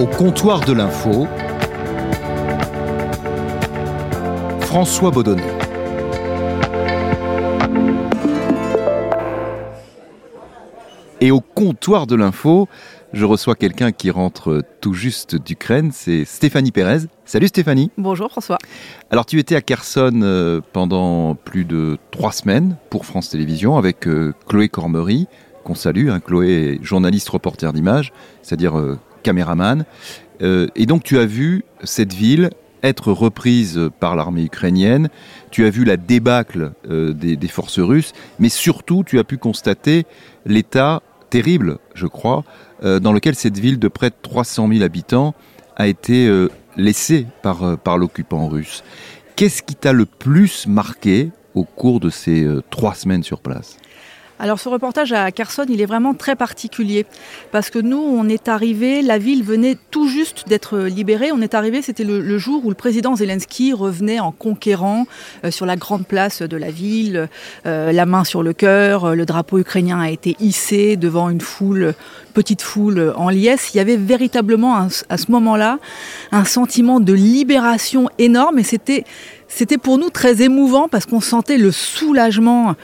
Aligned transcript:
Au 0.00 0.06
comptoir 0.06 0.60
de 0.60 0.72
l'info, 0.72 1.28
François 4.60 5.10
Baudonnet. 5.10 5.42
Et 11.20 11.30
au 11.30 11.40
comptoir 11.42 12.06
de 12.06 12.14
l'info, 12.14 12.66
je 13.12 13.26
reçois 13.26 13.54
quelqu'un 13.56 13.92
qui 13.92 14.10
rentre 14.10 14.62
tout 14.80 14.94
juste 14.94 15.36
d'Ukraine, 15.36 15.90
c'est 15.92 16.24
Stéphanie 16.24 16.72
Pérez. 16.72 17.00
Salut 17.26 17.48
Stéphanie. 17.48 17.90
Bonjour 17.98 18.30
François. 18.30 18.56
Alors 19.10 19.26
tu 19.26 19.38
étais 19.38 19.54
à 19.54 19.60
Kherson 19.60 20.20
euh, 20.22 20.62
pendant 20.72 21.34
plus 21.34 21.66
de 21.66 21.98
trois 22.10 22.32
semaines 22.32 22.78
pour 22.88 23.04
France 23.04 23.28
Télévisions 23.28 23.76
avec 23.76 24.08
euh, 24.08 24.32
Chloé 24.48 24.70
Cormery, 24.70 25.26
qu'on 25.62 25.74
salue. 25.74 26.08
Hein. 26.08 26.20
Chloé 26.20 26.78
est 26.80 26.82
journaliste 26.82 27.28
reporter 27.28 27.74
d'image, 27.74 28.14
c'est-à-dire 28.40 28.78
euh, 28.78 28.98
caméraman. 29.22 29.84
et 30.40 30.86
donc 30.86 31.04
tu 31.04 31.18
as 31.18 31.26
vu 31.26 31.64
cette 31.84 32.12
ville 32.12 32.50
être 32.82 33.12
reprise 33.12 33.78
par 34.00 34.16
l'armée 34.16 34.44
ukrainienne, 34.44 35.10
tu 35.50 35.66
as 35.66 35.70
vu 35.70 35.84
la 35.84 35.98
débâcle 35.98 36.72
des, 36.88 37.36
des 37.36 37.48
forces 37.48 37.78
russes, 37.78 38.12
mais 38.38 38.48
surtout 38.48 39.04
tu 39.04 39.18
as 39.18 39.24
pu 39.24 39.36
constater 39.36 40.06
l'état 40.46 41.02
terrible, 41.30 41.78
je 41.94 42.06
crois, 42.06 42.44
euh, 42.82 43.00
dans 43.00 43.12
lequel 43.12 43.34
cette 43.34 43.58
ville 43.58 43.78
de 43.78 43.88
près 43.88 44.10
de 44.10 44.14
300 44.20 44.68
000 44.68 44.82
habitants 44.82 45.34
a 45.76 45.86
été 45.86 46.26
euh, 46.26 46.50
laissée 46.76 47.26
par, 47.42 47.62
euh, 47.62 47.76
par 47.76 47.96
l'occupant 47.96 48.48
russe. 48.48 48.82
Qu'est-ce 49.36 49.62
qui 49.62 49.74
t'a 49.74 49.92
le 49.92 50.04
plus 50.04 50.66
marqué 50.66 51.30
au 51.54 51.64
cours 51.64 52.00
de 52.00 52.10
ces 52.10 52.46
trois 52.68 52.94
semaines 52.94 53.22
sur 53.22 53.40
place? 53.40 53.78
Alors 54.40 54.58
ce 54.58 54.70
reportage 54.70 55.12
à 55.12 55.30
Kherson, 55.32 55.66
il 55.68 55.82
est 55.82 55.86
vraiment 55.86 56.14
très 56.14 56.34
particulier 56.34 57.04
parce 57.52 57.68
que 57.68 57.78
nous, 57.78 57.98
on 57.98 58.26
est 58.26 58.48
arrivé, 58.48 59.02
la 59.02 59.18
ville 59.18 59.44
venait 59.44 59.76
tout 59.90 60.08
juste 60.08 60.48
d'être 60.48 60.78
libérée. 60.78 61.30
On 61.30 61.42
est 61.42 61.54
arrivé, 61.54 61.82
c'était 61.82 62.04
le, 62.04 62.38
jour 62.38 62.64
où 62.64 62.70
le 62.70 62.74
président 62.74 63.14
Zelensky 63.14 63.74
revenait 63.74 64.18
en 64.18 64.32
conquérant 64.32 65.06
euh, 65.44 65.50
sur 65.50 65.66
la 65.66 65.76
grande 65.76 66.06
place 66.06 66.40
de 66.40 66.56
la 66.56 66.70
ville, 66.70 67.28
euh, 67.66 67.92
la 67.92 68.06
main 68.06 68.24
sur 68.24 68.42
le 68.42 68.54
cœur, 68.54 69.14
le 69.14 69.26
drapeau 69.26 69.58
ukrainien 69.58 70.00
a 70.00 70.08
été 70.08 70.36
hissé 70.40 70.96
devant 70.96 71.28
une 71.28 71.42
foule, 71.42 71.92
petite 72.32 72.62
foule 72.62 73.12
en 73.16 73.28
liesse. 73.28 73.74
Il 73.74 73.76
y 73.76 73.80
avait 73.80 73.98
véritablement 73.98 74.88
à 75.10 75.18
ce 75.18 75.30
moment-là 75.32 75.78
un 76.32 76.46
sentiment 76.46 76.98
de 76.98 77.12
libération 77.12 78.08
énorme 78.18 78.58
et 78.58 78.64
c'était 78.64 79.04
c'était 79.50 79.78
pour 79.78 79.98
nous 79.98 80.10
très 80.10 80.42
émouvant 80.42 80.86
parce 80.88 81.06
qu'on 81.06 81.20
sentait 81.20 81.58
le 81.58 81.72
soulagement 81.72 82.76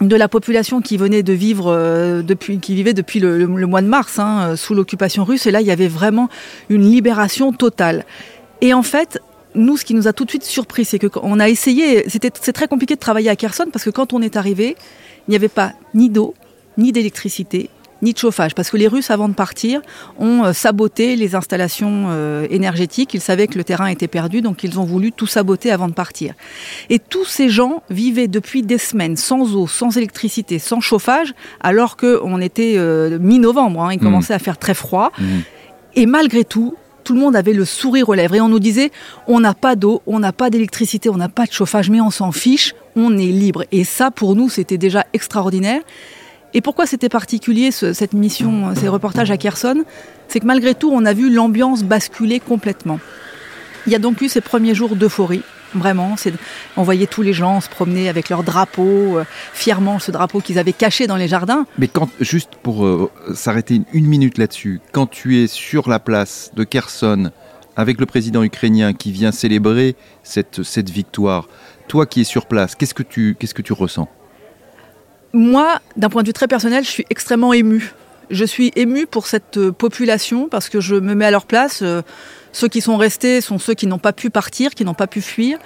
de 0.00 0.16
la 0.16 0.28
population 0.28 0.80
qui 0.80 0.96
venait 0.96 1.22
de 1.22 1.32
vivre 1.32 1.66
euh, 1.68 2.22
depuis, 2.22 2.58
qui 2.58 2.74
vivait 2.74 2.94
depuis 2.94 3.20
le, 3.20 3.46
mois 3.46 3.82
de 3.82 3.86
mars 3.86 4.18
hein, 4.18 4.40
euh, 4.40 4.56
sous 4.56 4.74
l'occupation 4.74 5.24
russe. 5.24 5.46
Et 5.46 5.50
là, 5.50 5.60
il 5.60 5.66
y 5.66 5.70
avait 5.70 5.88
vraiment 5.88 6.28
une 6.68 6.90
libération 6.90 7.52
totale. 7.52 8.04
Et 8.62 8.72
en 8.72 8.82
fait, 8.82 9.20
nous, 9.54 9.76
ce 9.76 9.84
qui 9.84 9.94
nous 9.94 10.08
a 10.08 10.12
tout 10.12 10.24
de 10.24 10.30
suite 10.30 10.44
surpris, 10.44 10.84
c'est 10.84 10.98
qu'on 10.98 11.38
a 11.38 11.48
essayé. 11.48 12.08
C'était 12.08 12.30
c'est 12.40 12.52
très 12.52 12.68
compliqué 12.68 12.94
de 12.94 13.00
travailler 13.00 13.30
à 13.30 13.36
Kherson 13.36 13.66
parce 13.72 13.84
que 13.84 13.90
quand 13.90 14.12
on 14.12 14.22
est 14.22 14.36
arrivé, 14.36 14.76
il 15.28 15.30
n'y 15.30 15.36
avait 15.36 15.48
pas 15.48 15.72
ni 15.94 16.08
d'eau, 16.08 16.34
ni 16.78 16.92
d'électricité, 16.92 17.68
ni 18.02 18.12
de 18.12 18.18
chauffage, 18.18 18.54
parce 18.54 18.70
que 18.70 18.76
les 18.76 18.88
Russes, 18.88 19.10
avant 19.10 19.28
de 19.28 19.34
partir, 19.34 19.80
ont 20.18 20.44
euh, 20.44 20.52
saboté 20.52 21.16
les 21.16 21.34
installations 21.34 22.06
euh, 22.08 22.46
énergétiques. 22.50 23.14
Ils 23.14 23.20
savaient 23.20 23.46
que 23.46 23.58
le 23.58 23.64
terrain 23.64 23.86
était 23.86 24.08
perdu, 24.08 24.40
donc 24.40 24.64
ils 24.64 24.78
ont 24.78 24.84
voulu 24.84 25.12
tout 25.12 25.26
saboter 25.26 25.70
avant 25.70 25.88
de 25.88 25.92
partir. 25.92 26.34
Et 26.88 26.98
tous 26.98 27.24
ces 27.24 27.48
gens 27.48 27.82
vivaient 27.90 28.28
depuis 28.28 28.62
des 28.62 28.78
semaines 28.78 29.16
sans 29.16 29.54
eau, 29.54 29.66
sans 29.66 29.96
électricité, 29.96 30.58
sans 30.58 30.80
chauffage, 30.80 31.34
alors 31.60 31.96
qu'on 31.96 32.40
était 32.40 32.74
euh, 32.76 33.18
mi-novembre, 33.18 33.82
hein, 33.82 33.92
il 33.92 33.98
mmh. 33.98 34.02
commençait 34.02 34.34
à 34.34 34.38
faire 34.38 34.58
très 34.58 34.74
froid. 34.74 35.12
Mmh. 35.18 35.24
Et 35.96 36.06
malgré 36.06 36.44
tout, 36.44 36.76
tout 37.04 37.14
le 37.14 37.20
monde 37.20 37.36
avait 37.36 37.52
le 37.52 37.64
sourire 37.64 38.08
aux 38.08 38.14
lèvres 38.14 38.34
et 38.34 38.40
on 38.40 38.48
nous 38.48 38.60
disait 38.60 38.90
on 39.26 39.40
n'a 39.40 39.54
pas 39.54 39.76
d'eau, 39.76 40.02
on 40.06 40.20
n'a 40.20 40.32
pas 40.32 40.50
d'électricité, 40.50 41.08
on 41.08 41.16
n'a 41.16 41.28
pas 41.28 41.46
de 41.46 41.52
chauffage, 41.52 41.90
mais 41.90 42.00
on 42.00 42.10
s'en 42.10 42.32
fiche, 42.32 42.74
on 42.96 43.16
est 43.18 43.26
libre. 43.26 43.64
Et 43.72 43.84
ça, 43.84 44.10
pour 44.10 44.36
nous, 44.36 44.48
c'était 44.48 44.78
déjà 44.78 45.04
extraordinaire. 45.12 45.80
Et 46.52 46.60
pourquoi 46.60 46.86
c'était 46.86 47.08
particulier 47.08 47.70
cette 47.70 48.12
mission, 48.12 48.74
ces 48.74 48.88
reportages 48.88 49.30
à 49.30 49.36
Kherson? 49.36 49.84
C'est 50.28 50.40
que 50.40 50.46
malgré 50.46 50.74
tout, 50.74 50.90
on 50.92 51.04
a 51.04 51.12
vu 51.12 51.32
l'ambiance 51.32 51.84
basculer 51.84 52.40
complètement. 52.40 52.98
Il 53.86 53.92
y 53.92 53.96
a 53.96 53.98
donc 53.98 54.20
eu 54.20 54.28
ces 54.28 54.40
premiers 54.40 54.74
jours 54.74 54.96
d'euphorie. 54.96 55.42
Vraiment, 55.74 56.16
on 56.76 56.82
voyait 56.82 57.06
tous 57.06 57.22
les 57.22 57.32
gens 57.32 57.60
se 57.60 57.68
promener 57.68 58.08
avec 58.08 58.28
leur 58.28 58.42
drapeau, 58.42 59.18
euh, 59.18 59.24
fièrement 59.52 60.00
ce 60.00 60.10
drapeau 60.10 60.40
qu'ils 60.40 60.58
avaient 60.58 60.72
caché 60.72 61.06
dans 61.06 61.16
les 61.16 61.28
jardins. 61.28 61.64
Mais 61.78 61.86
quand, 61.86 62.08
juste 62.20 62.50
pour 62.60 62.84
euh, 62.84 63.08
s'arrêter 63.34 63.80
une, 63.92 64.06
minute 64.06 64.36
là-dessus, 64.36 64.80
quand 64.90 65.06
tu 65.06 65.40
es 65.42 65.46
sur 65.46 65.88
la 65.88 66.00
place 66.00 66.50
de 66.56 66.64
Kherson 66.64 67.30
avec 67.76 68.00
le 68.00 68.06
président 68.06 68.42
ukrainien 68.42 68.92
qui 68.92 69.12
vient 69.12 69.30
célébrer 69.30 69.94
cette, 70.24 70.90
victoire, 70.90 71.48
toi 71.86 72.04
qui 72.04 72.22
es 72.22 72.24
sur 72.24 72.46
place, 72.46 72.74
qu'est-ce 72.74 72.94
que 72.94 73.62
tu 73.62 73.72
ressens? 73.72 74.08
Moi, 75.32 75.80
d'un 75.96 76.08
point 76.08 76.22
de 76.22 76.28
vue 76.28 76.32
très 76.32 76.48
personnel, 76.48 76.84
je 76.84 76.90
suis 76.90 77.06
extrêmement 77.10 77.52
émue. 77.52 77.94
Je 78.30 78.44
suis 78.44 78.72
émue 78.76 79.06
pour 79.06 79.26
cette 79.26 79.56
euh, 79.56 79.72
population 79.72 80.48
parce 80.48 80.68
que 80.68 80.80
je 80.80 80.94
me 80.94 81.14
mets 81.14 81.24
à 81.24 81.30
leur 81.30 81.46
place. 81.46 81.80
Euh, 81.82 82.02
ceux 82.52 82.68
qui 82.68 82.80
sont 82.80 82.96
restés 82.96 83.40
sont 83.40 83.58
ceux 83.58 83.74
qui 83.74 83.86
n'ont 83.86 83.98
pas 83.98 84.12
pu 84.12 84.30
partir, 84.30 84.74
qui 84.74 84.84
n'ont 84.84 84.94
pas 84.94 85.06
pu 85.06 85.20
fuir. 85.20 85.58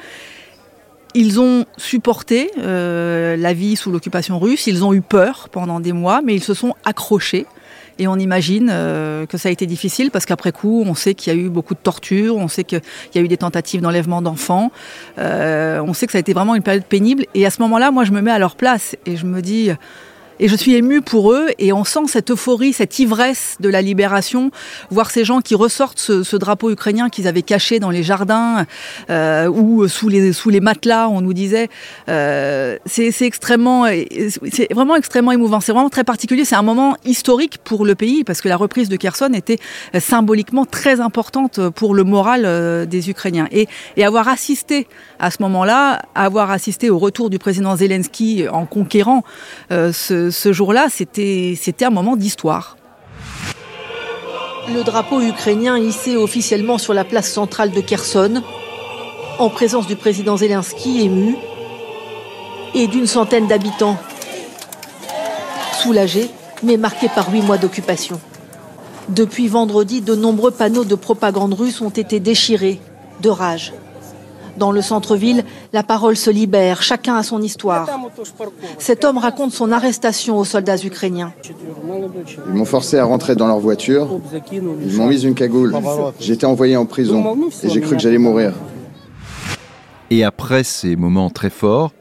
Ils 1.14 1.40
ont 1.40 1.66
supporté 1.76 2.50
euh, 2.58 3.36
la 3.36 3.52
vie 3.52 3.76
sous 3.76 3.92
l'occupation 3.92 4.38
russe, 4.38 4.66
ils 4.66 4.84
ont 4.84 4.92
eu 4.92 5.00
peur 5.00 5.48
pendant 5.50 5.78
des 5.78 5.92
mois, 5.92 6.22
mais 6.22 6.34
ils 6.34 6.42
se 6.42 6.54
sont 6.54 6.74
accrochés. 6.84 7.46
Et 7.98 8.08
on 8.08 8.16
imagine 8.16 8.68
euh, 8.70 9.26
que 9.26 9.38
ça 9.38 9.48
a 9.48 9.52
été 9.52 9.66
difficile 9.66 10.10
parce 10.10 10.26
qu'après 10.26 10.52
coup, 10.52 10.82
on 10.86 10.94
sait 10.94 11.14
qu'il 11.14 11.32
y 11.32 11.36
a 11.36 11.38
eu 11.38 11.48
beaucoup 11.48 11.74
de 11.74 11.78
tortures, 11.78 12.36
on 12.36 12.48
sait 12.48 12.64
qu'il 12.64 12.80
y 13.14 13.18
a 13.18 13.20
eu 13.20 13.28
des 13.28 13.36
tentatives 13.36 13.80
d'enlèvement 13.80 14.22
d'enfants, 14.22 14.72
euh, 15.18 15.80
on 15.80 15.92
sait 15.92 16.06
que 16.06 16.12
ça 16.12 16.18
a 16.18 16.20
été 16.20 16.32
vraiment 16.32 16.54
une 16.54 16.62
période 16.62 16.84
pénible. 16.84 17.26
Et 17.34 17.46
à 17.46 17.50
ce 17.50 17.62
moment-là, 17.62 17.90
moi, 17.90 18.04
je 18.04 18.12
me 18.12 18.20
mets 18.20 18.32
à 18.32 18.38
leur 18.38 18.56
place 18.56 18.96
et 19.06 19.16
je 19.16 19.26
me 19.26 19.42
dis 19.42 19.70
et 20.40 20.48
je 20.48 20.56
suis 20.56 20.74
émue 20.74 21.00
pour 21.00 21.32
eux 21.32 21.48
et 21.58 21.72
on 21.72 21.84
sent 21.84 22.06
cette 22.08 22.30
euphorie, 22.30 22.72
cette 22.72 22.98
ivresse 22.98 23.56
de 23.60 23.68
la 23.68 23.82
libération, 23.82 24.50
voir 24.90 25.10
ces 25.10 25.24
gens 25.24 25.40
qui 25.40 25.54
ressortent 25.54 25.98
ce, 25.98 26.36
drapeau 26.36 26.70
ukrainien 26.70 27.08
qu'ils 27.08 27.28
avaient 27.28 27.42
caché 27.42 27.78
dans 27.78 27.90
les 27.90 28.02
jardins 28.02 28.66
euh, 29.08 29.48
ou 29.48 29.86
sous 29.88 30.08
les, 30.08 30.32
sous 30.32 30.50
les 30.50 30.60
matelas, 30.60 31.08
on 31.08 31.20
nous 31.20 31.32
disait. 31.32 31.68
Euh, 32.08 32.76
c'est 32.86 33.14
extrêmement, 33.22 33.86
c'est 34.50 34.72
vraiment 34.72 34.96
extrêmement 34.96 35.32
émouvant. 35.32 35.60
C'est 35.60 35.72
vraiment 35.72 35.90
très 35.90 36.04
particulier. 36.04 36.44
C'est 36.44 36.56
un 36.56 36.62
moment 36.62 36.96
historique 37.04 37.58
pour 37.62 37.84
le 37.84 37.94
pays 37.94 38.24
parce 38.24 38.40
que 38.40 38.48
la 38.48 38.56
reprise 38.56 38.88
de 38.88 38.96
Kherson 38.96 39.30
était 39.32 39.58
symboliquement 39.98 40.64
très 40.64 41.00
importante 41.00 41.68
pour 41.70 41.94
le 41.94 42.04
moral 42.04 42.42
euh, 42.44 42.84
des 42.86 43.10
Ukrainiens. 43.10 43.48
Et, 43.52 43.68
et 43.96 44.04
avoir 44.04 44.28
assisté 44.28 44.86
à 45.18 45.30
ce 45.30 45.38
moment-là, 45.42 46.02
avoir 46.14 46.50
assisté 46.50 46.90
au 46.90 46.98
retour 46.98 47.30
du 47.30 47.38
président 47.38 47.76
Zelensky 47.76 48.46
en 48.48 48.66
conquérant 48.66 49.22
euh, 49.70 49.92
ce 49.92 50.23
ce, 50.30 50.52
jour-là, 50.52 50.86
c'était 50.90 51.84
un 51.84 51.90
moment 51.90 52.16
d'histoire. 52.16 52.76
Le 54.72 54.82
drapeau 54.82 55.20
ukrainien 55.20 55.78
hissé 55.78 56.16
officiellement 56.16 56.78
sur 56.78 56.94
la 56.94 57.04
place 57.04 57.30
centrale 57.30 57.70
de 57.70 57.80
Kherson, 57.80 58.42
en 59.38 59.50
présence 59.50 59.86
du 59.86 59.96
président 59.96 60.36
Zelensky 60.36 61.02
ému 61.02 61.36
et 62.74 62.86
d'une 62.86 63.06
centaine 63.06 63.46
d'habitants 63.46 63.98
soulagés, 65.82 66.30
mais 66.62 66.76
marqués 66.76 67.10
par 67.14 67.30
huit 67.30 67.42
mois 67.42 67.58
d'occupation. 67.58 68.18
Depuis 69.10 69.48
vendredi, 69.48 70.00
de 70.00 70.14
nombreux 70.14 70.50
panneaux 70.50 70.84
de 70.84 70.94
propagande 70.94 71.52
russe 71.52 71.82
ont 71.82 71.90
été 71.90 72.20
déchirés 72.20 72.80
de 73.20 73.28
rage. 73.28 73.74
Dans 74.56 74.72
le 74.72 74.82
centre-ville, 74.82 75.44
la 75.72 75.82
parole 75.82 76.16
se 76.16 76.30
libère, 76.30 76.82
chacun 76.82 77.16
a 77.16 77.22
son 77.22 77.42
histoire. 77.42 77.88
Cet 78.78 79.04
homme 79.04 79.18
raconte 79.18 79.52
son 79.52 79.72
arrestation 79.72 80.38
aux 80.38 80.44
soldats 80.44 80.76
ukrainiens. 80.76 81.32
Ils 82.48 82.54
m'ont 82.54 82.64
forcé 82.64 82.98
à 82.98 83.04
rentrer 83.04 83.34
dans 83.34 83.46
leur 83.46 83.58
voiture. 83.58 84.20
Ils 84.52 84.62
m'ont 84.96 85.06
mis 85.06 85.24
une 85.24 85.34
cagoule. 85.34 85.74
J'ai 86.20 86.34
été 86.34 86.46
envoyé 86.46 86.76
en 86.76 86.86
prison 86.86 87.50
et 87.62 87.68
j'ai 87.68 87.80
cru 87.80 87.96
que 87.96 88.02
j'allais 88.02 88.18
mourir. 88.18 88.52
Et 90.10 90.22
après 90.24 90.64
ces 90.64 90.96
moments 90.96 91.30
très 91.30 91.50
forts, 91.50 91.92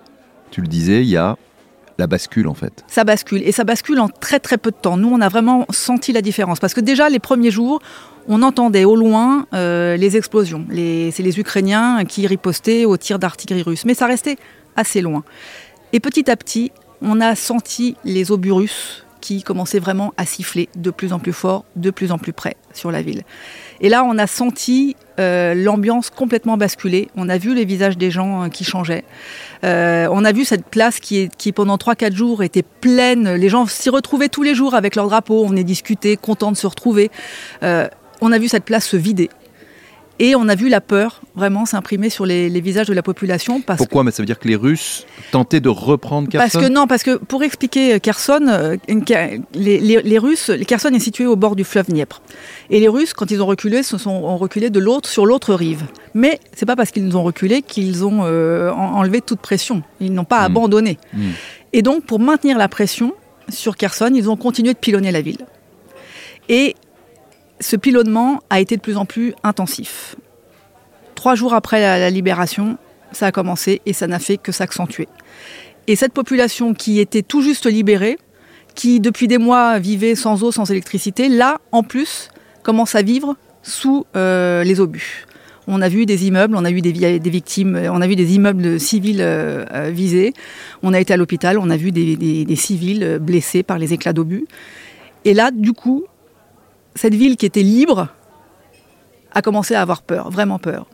tu 0.51 0.61
le 0.61 0.67
disais, 0.67 1.01
il 1.01 1.09
y 1.09 1.17
a 1.17 1.37
la 1.97 2.07
bascule 2.07 2.47
en 2.47 2.53
fait. 2.53 2.83
Ça 2.87 3.03
bascule 3.03 3.41
et 3.43 3.51
ça 3.51 3.63
bascule 3.63 3.99
en 3.99 4.09
très 4.09 4.39
très 4.39 4.57
peu 4.57 4.71
de 4.71 4.75
temps. 4.75 4.97
Nous, 4.97 5.09
on 5.09 5.21
a 5.21 5.29
vraiment 5.29 5.65
senti 5.69 6.11
la 6.11 6.21
différence 6.21 6.59
parce 6.59 6.73
que 6.73 6.81
déjà 6.81 7.09
les 7.09 7.19
premiers 7.19 7.51
jours, 7.51 7.79
on 8.27 8.41
entendait 8.41 8.85
au 8.85 8.95
loin 8.95 9.47
euh, 9.53 9.97
les 9.97 10.17
explosions. 10.17 10.65
C'est 10.69 11.23
les 11.23 11.39
Ukrainiens 11.39 12.05
qui 12.05 12.27
ripostaient 12.27 12.85
aux 12.85 12.97
tirs 12.97 13.19
d'artillerie 13.19 13.63
russe. 13.63 13.85
Mais 13.85 13.93
ça 13.93 14.05
restait 14.05 14.37
assez 14.75 15.01
loin. 15.01 15.23
Et 15.91 15.99
petit 15.99 16.29
à 16.29 16.35
petit, 16.35 16.71
on 17.01 17.21
a 17.21 17.35
senti 17.35 17.95
les 18.03 18.31
obus 18.31 18.51
russes 18.51 19.05
qui 19.21 19.41
commençaient 19.41 19.79
vraiment 19.79 20.13
à 20.17 20.25
siffler 20.25 20.67
de 20.75 20.91
plus 20.91 21.13
en 21.13 21.19
plus 21.19 21.31
fort, 21.31 21.63
de 21.77 21.91
plus 21.91 22.11
en 22.11 22.17
plus 22.17 22.33
près 22.33 22.57
sur 22.73 22.91
la 22.91 23.01
ville. 23.01 23.23
Et 23.79 23.87
là, 23.87 24.03
on 24.03 24.17
a 24.17 24.27
senti 24.27 24.97
euh, 25.17 25.53
l'ambiance 25.53 26.09
complètement 26.09 26.57
basculer. 26.57 27.07
On 27.15 27.29
a 27.29 27.37
vu 27.37 27.55
les 27.55 27.63
visages 27.63 27.97
des 27.97 28.11
gens 28.11 28.43
euh, 28.43 28.47
qui 28.49 28.65
changeaient. 28.65 29.05
on 29.63 30.25
a 30.25 30.31
vu 30.33 30.43
cette 30.43 30.65
place 30.65 30.99
qui, 30.99 31.29
qui 31.37 31.53
pendant 31.53 31.77
3-4 31.77 32.13
jours 32.13 32.43
était 32.43 32.63
pleine. 32.63 33.35
Les 33.35 33.47
gens 33.47 33.65
s'y 33.65 33.89
retrouvaient 33.89 34.27
tous 34.27 34.43
les 34.43 34.55
jours 34.55 34.75
avec 34.75 34.95
leur 34.95 35.07
drapeau. 35.07 35.45
On 35.47 35.55
est 35.55 35.63
discuté, 35.63 36.17
contents 36.17 36.51
de 36.51 36.57
se 36.57 36.67
retrouver 36.67 37.09
on 38.23 38.31
a 38.31 38.39
vu 38.39 38.47
cette 38.47 38.63
place 38.63 38.87
se 38.87 38.97
vider. 38.97 39.29
Et 40.19 40.35
on 40.35 40.47
a 40.47 40.53
vu 40.53 40.69
la 40.69 40.79
peur 40.79 41.21
vraiment 41.35 41.65
s'imprimer 41.65 42.09
sur 42.09 42.25
les, 42.25 42.49
visages 42.61 42.87
de 42.87 42.93
la 42.93 43.01
population. 43.01 43.61
Parce 43.61 43.79
Pourquoi 43.79 44.03
Mais 44.03 44.11
ça 44.11 44.21
veut 44.21 44.27
dire 44.27 44.37
que 44.37 44.47
les 44.47 44.55
Russes 44.55 45.07
tentaient 45.31 45.59
de 45.59 45.69
reprendre 45.69 46.29
Kherson 46.29 46.47
Parce 46.51 46.65
que 46.65 46.71
non, 46.71 46.85
parce 46.85 47.01
que 47.01 47.17
pour 47.17 47.43
expliquer 47.43 47.99
Kherson, 47.99 48.45
euh, 48.47 48.77
les, 49.55 49.79
les, 49.79 50.17
Russes, 50.19 50.51
Kherson 50.67 50.89
est 50.89 50.99
situé 50.99 51.25
au 51.25 51.35
bord 51.35 51.55
du 51.55 51.63
fleuve 51.63 51.87
Dniepr. 51.87 52.21
Et 52.69 52.79
les 52.79 52.87
Russes, 52.87 53.13
quand 53.13 53.31
ils 53.31 53.41
ont 53.41 53.47
reculé, 53.47 53.81
se 53.81 53.97
sont 53.97 54.11
ont 54.11 54.37
reculé 54.37 54.69
de 54.69 54.79
l'autre 54.79 55.09
sur 55.09 55.25
l'autre 55.25 55.55
rive. 55.55 55.83
Mais 56.13 56.39
c'est 56.55 56.67
pas 56.67 56.75
parce 56.75 56.91
qu'ils 56.91 57.05
nous 57.05 57.17
ont 57.17 57.23
reculé 57.23 57.63
qu'ils 57.63 58.05
ont 58.05 58.21
euh, 58.23 58.71
enlevé 58.71 59.19
toute 59.19 59.39
pression. 59.39 59.81
Ils 59.99 60.13
n'ont 60.13 60.25
pas 60.25 60.41
hmm. 60.41 60.51
abandonné. 60.51 60.97
Hmm. 61.13 61.31
Et 61.73 61.81
donc, 61.81 62.05
pour 62.05 62.19
maintenir 62.19 62.59
la 62.59 62.69
pression 62.69 63.13
sur 63.49 63.75
Kherson, 63.75 64.11
ils 64.13 64.29
ont 64.29 64.37
continué 64.37 64.73
de 64.73 64.79
pilonner 64.79 65.11
la 65.11 65.21
ville. 65.21 65.45
Et 66.49 66.75
ce 67.63 67.75
pilonnement 67.75 68.41
a 68.49 68.59
été 68.59 68.75
de 68.75 68.81
plus 68.81 68.97
en 68.97 69.05
plus 69.05 69.33
intensif. 69.43 70.15
Trois 71.15 71.35
jours 71.35 71.53
après 71.53 71.79
la, 71.81 72.09
libération, 72.09 72.77
ça 73.11 73.27
a 73.27 73.31
commencé 73.31 73.81
et 73.85 73.93
ça 73.93 74.05
n'a 74.05 74.19
fait 74.19 74.37
que 74.37 74.51
s'accentuer. 74.51 75.07
Et 75.87 75.95
cette 75.95 76.13
population 76.13 76.73
qui 76.73 76.99
était 76.99 77.21
tout 77.21 77.41
juste 77.41 77.65
libérée, 77.65 78.17
qui 78.75 78.99
depuis 78.99 79.27
des 79.27 79.37
mois 79.37 79.79
vivait 79.79 80.15
sans 80.15 80.43
eau, 80.43 80.51
sans 80.51 80.69
électricité, 80.69 81.29
là, 81.29 81.59
en 81.71 81.83
plus, 81.83 82.29
commence 82.63 82.95
à 82.95 83.01
vivre 83.01 83.35
sous 83.61 84.05
euh, 84.15 84.63
les 84.63 84.79
obus. 84.79 85.25
On 85.67 85.81
a 85.81 85.87
vu 85.87 86.05
des 86.05 86.27
immeubles, 86.27 86.57
on 86.57 86.65
a 86.65 86.71
vu 86.71 86.81
des, 86.81 86.91
victimes, 86.91 87.79
on 87.89 88.01
a 88.01 88.07
vu 88.07 88.17
des 88.17 88.35
immeubles 88.35 88.79
civils 88.79 89.21
euh, 89.21 89.63
euh, 89.73 89.89
visés. 89.93 90.33
On 90.81 90.93
a 90.93 90.99
été 90.99 91.13
à 91.13 91.17
l'hôpital, 91.17 91.57
on 91.57 91.69
a 91.69 91.77
vu 91.77 91.93
des, 91.93 92.17
des 92.17 92.55
civils 92.57 93.19
blessés 93.21 93.63
par 93.63 93.77
les 93.77 93.93
éclats 93.93 94.11
d'obus. 94.11 94.45
Et 95.23 95.33
là, 95.33 95.51
du 95.51 95.71
coup, 95.71 96.03
cette 96.95 97.15
ville 97.15 97.37
qui 97.37 97.45
était 97.45 97.63
libre 97.63 98.09
a 99.33 99.41
commencé 99.41 99.75
à 99.75 99.81
avoir 99.81 100.01
peur, 100.01 100.29
vraiment 100.29 100.59
peur. 100.59 100.85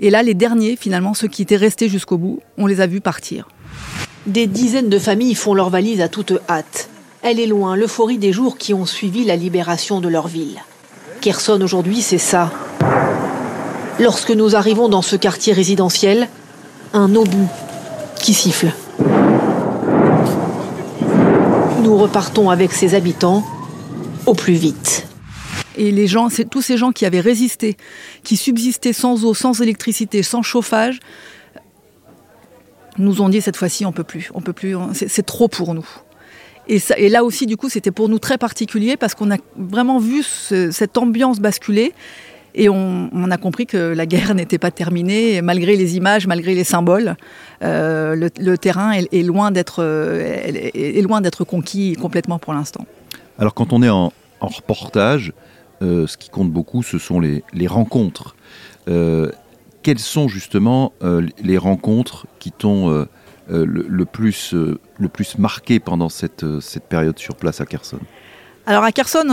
Et 0.00 0.10
là, 0.10 0.22
les 0.22 0.34
derniers, 0.34 0.76
finalement, 0.76 1.14
ceux 1.14 1.28
qui 1.28 1.42
étaient 1.42 1.56
restés 1.56 1.88
jusqu'au 1.88 2.18
bout, 2.18 2.40
on 2.56 2.66
les 2.66 2.80
a 2.80 2.86
vus 2.86 3.00
partir. 3.00 3.48
Des 4.26 4.46
dizaines 4.46 4.88
de 4.88 4.98
familles 4.98 5.34
font 5.34 5.54
leur 5.54 5.70
valise 5.70 6.00
à 6.00 6.08
toute 6.08 6.32
hâte. 6.48 6.88
Elle 7.22 7.40
est 7.40 7.46
loin, 7.46 7.74
l'euphorie 7.74 8.18
des 8.18 8.32
jours 8.32 8.58
qui 8.58 8.74
ont 8.74 8.86
suivi 8.86 9.24
la 9.24 9.34
libération 9.34 10.00
de 10.00 10.08
leur 10.08 10.28
ville. 10.28 10.58
Kherson 11.20 11.60
aujourd'hui, 11.60 12.00
c'est 12.00 12.18
ça. 12.18 12.52
Lorsque 13.98 14.30
nous 14.30 14.54
arrivons 14.54 14.88
dans 14.88 15.02
ce 15.02 15.16
quartier 15.16 15.52
résidentiel, 15.52 16.28
un 16.92 17.16
obus 17.16 17.48
qui 18.20 18.34
siffle. 18.34 18.72
Nous 21.82 21.96
repartons 21.96 22.50
avec 22.50 22.72
ses 22.72 22.94
habitants 22.94 23.44
au 24.26 24.34
plus 24.34 24.54
vite. 24.54 25.07
Et 25.78 25.92
les 25.92 26.08
gens, 26.08 26.28
tous 26.50 26.60
ces 26.60 26.76
gens 26.76 26.90
qui 26.90 27.06
avaient 27.06 27.20
résisté, 27.20 27.76
qui 28.24 28.36
subsistaient 28.36 28.92
sans 28.92 29.24
eau, 29.24 29.32
sans 29.32 29.62
électricité, 29.62 30.22
sans 30.24 30.42
chauffage, 30.42 30.98
nous 32.98 33.22
ont 33.22 33.28
dit 33.28 33.40
cette 33.40 33.56
fois-ci 33.56 33.86
on 33.86 33.92
peut 33.92 34.04
plus, 34.04 34.30
on 34.34 34.40
peut 34.40 34.52
plus, 34.52 34.76
c'est 34.92 35.24
trop 35.24 35.46
pour 35.46 35.74
nous. 35.74 35.86
Et, 36.66 37.08
là 37.08 37.24
aussi, 37.24 37.46
du 37.46 37.56
coup, 37.56 37.70
c'était 37.70 37.92
pour 37.92 38.10
nous 38.10 38.18
très 38.18 38.36
particulier 38.36 38.98
parce 38.98 39.14
qu'on 39.14 39.30
a 39.30 39.38
vraiment 39.56 39.98
vu 39.98 40.22
cette 40.22 40.98
ambiance 40.98 41.40
basculer 41.40 41.94
et 42.54 42.68
on, 42.68 43.30
a 43.30 43.36
compris 43.36 43.66
que 43.66 43.94
la 43.94 44.04
guerre 44.04 44.34
n'était 44.34 44.58
pas 44.58 44.70
terminée, 44.70 45.40
malgré 45.40 45.76
les 45.76 45.96
images, 45.96 46.26
malgré 46.26 46.54
les 46.54 46.64
symboles. 46.64 47.16
Euh, 47.62 48.28
le, 48.36 48.58
terrain 48.58 48.92
est, 48.92 49.22
loin 49.22 49.50
d'être 49.50 49.82
est, 49.82 51.02
loin 51.02 51.20
d'être 51.20 51.44
conquis 51.44 51.94
complètement 51.94 52.38
pour 52.38 52.52
l'instant. 52.52 52.84
Alors 53.38 53.54
quand 53.54 53.72
on 53.72 53.82
est 53.82 53.88
en 53.88 54.12
reportage, 54.40 55.32
euh, 55.82 56.06
ce 56.06 56.16
qui 56.16 56.28
compte 56.28 56.50
beaucoup, 56.50 56.82
ce 56.82 56.98
sont 56.98 57.20
les, 57.20 57.42
rencontres. 57.66 58.34
Euh, 58.88 59.30
quelles 59.82 59.98
sont 59.98 60.28
justement 60.28 60.92
euh, 61.02 61.26
les 61.42 61.58
rencontres 61.58 62.26
qui 62.38 62.52
t'ont 62.52 63.06
le, 63.48 64.04
plus, 64.04 64.54
le 64.54 65.08
plus 65.08 65.38
marqué 65.38 65.80
pendant 65.80 66.08
cette, 66.08 66.44
cette 66.60 66.84
période 66.84 67.18
sur 67.18 67.36
place 67.36 67.60
à 67.60 67.66
Kherson? 67.66 67.98
Alors 68.66 68.84
à 68.84 68.92
Kherson, 68.92 69.30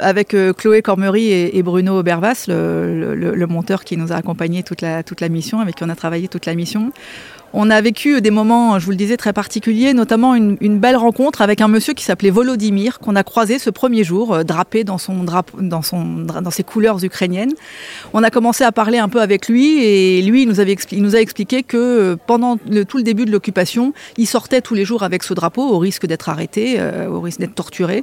avec 0.00 0.36
Chloé 0.56 0.80
Cormery 0.82 1.32
et, 1.32 1.62
Bruno 1.62 2.02
Bervas, 2.04 2.44
le, 2.46 3.46
monteur 3.46 3.84
qui 3.84 3.96
nous 3.96 4.12
a 4.12 4.16
accompagnés 4.16 4.62
toute 4.62 4.80
la, 4.80 5.02
toute 5.02 5.20
la 5.20 5.28
mission, 5.28 5.60
avec 5.60 5.76
qui 5.76 5.84
on 5.84 5.88
a 5.88 5.96
travaillé 5.96 6.28
toute 6.28 6.46
la 6.46 6.54
mission, 6.54 6.92
on 7.56 7.70
a 7.70 7.80
vécu 7.80 8.20
des 8.20 8.32
moments, 8.32 8.78
je 8.80 8.84
vous 8.84 8.90
le 8.90 8.96
disais, 8.96 9.16
très 9.16 9.32
particuliers, 9.32 9.94
notamment 9.94 10.34
une, 10.34 10.78
belle 10.78 10.96
rencontre 10.96 11.40
avec 11.40 11.60
un 11.60 11.68
monsieur 11.68 11.94
qui 11.94 12.04
s'appelait 12.04 12.30
Volodymyr, 12.30 12.98
qu'on 12.98 13.14
a 13.14 13.22
croisé 13.22 13.60
ce 13.60 13.70
premier 13.70 14.02
jour, 14.02 14.34
euh, 14.34 14.42
drapé 14.42 14.82
dans, 14.82 14.98
son 14.98 15.24
dans, 15.60 15.82
son, 15.82 16.04
dans 16.04 16.50
ses 16.50 16.64
couleurs 16.64 17.02
ukrainiennes. 17.04 17.52
On 18.12 18.24
a 18.24 18.30
commencé 18.30 18.64
à 18.64 18.72
parler 18.72 18.98
un 18.98 19.08
peu 19.08 19.22
avec 19.22 19.48
lui 19.48 19.84
et 19.84 20.20
lui, 20.22 20.42
il 20.42 20.48
nous, 20.48 20.58
avait, 20.58 20.76
il 20.90 21.02
nous 21.02 21.14
a 21.14 21.20
expliqué 21.20 21.62
que 21.62 21.76
euh, 21.76 22.16
pendant 22.26 22.56
tout 22.56 22.96
le 22.96 23.04
début 23.04 23.24
de 23.24 23.30
l'occupation, 23.30 23.92
il 24.18 24.26
sortait 24.26 24.60
tous 24.60 24.74
les 24.74 24.84
jours 24.84 25.04
avec 25.04 25.22
ce 25.22 25.32
drapeau 25.32 25.62
au 25.62 25.78
risque 25.78 26.06
d'être 26.06 26.28
arrêté, 26.28 26.74
euh, 26.78 27.08
au 27.08 27.20
risque 27.20 27.38
d'être 27.38 27.54
torturé, 27.54 28.02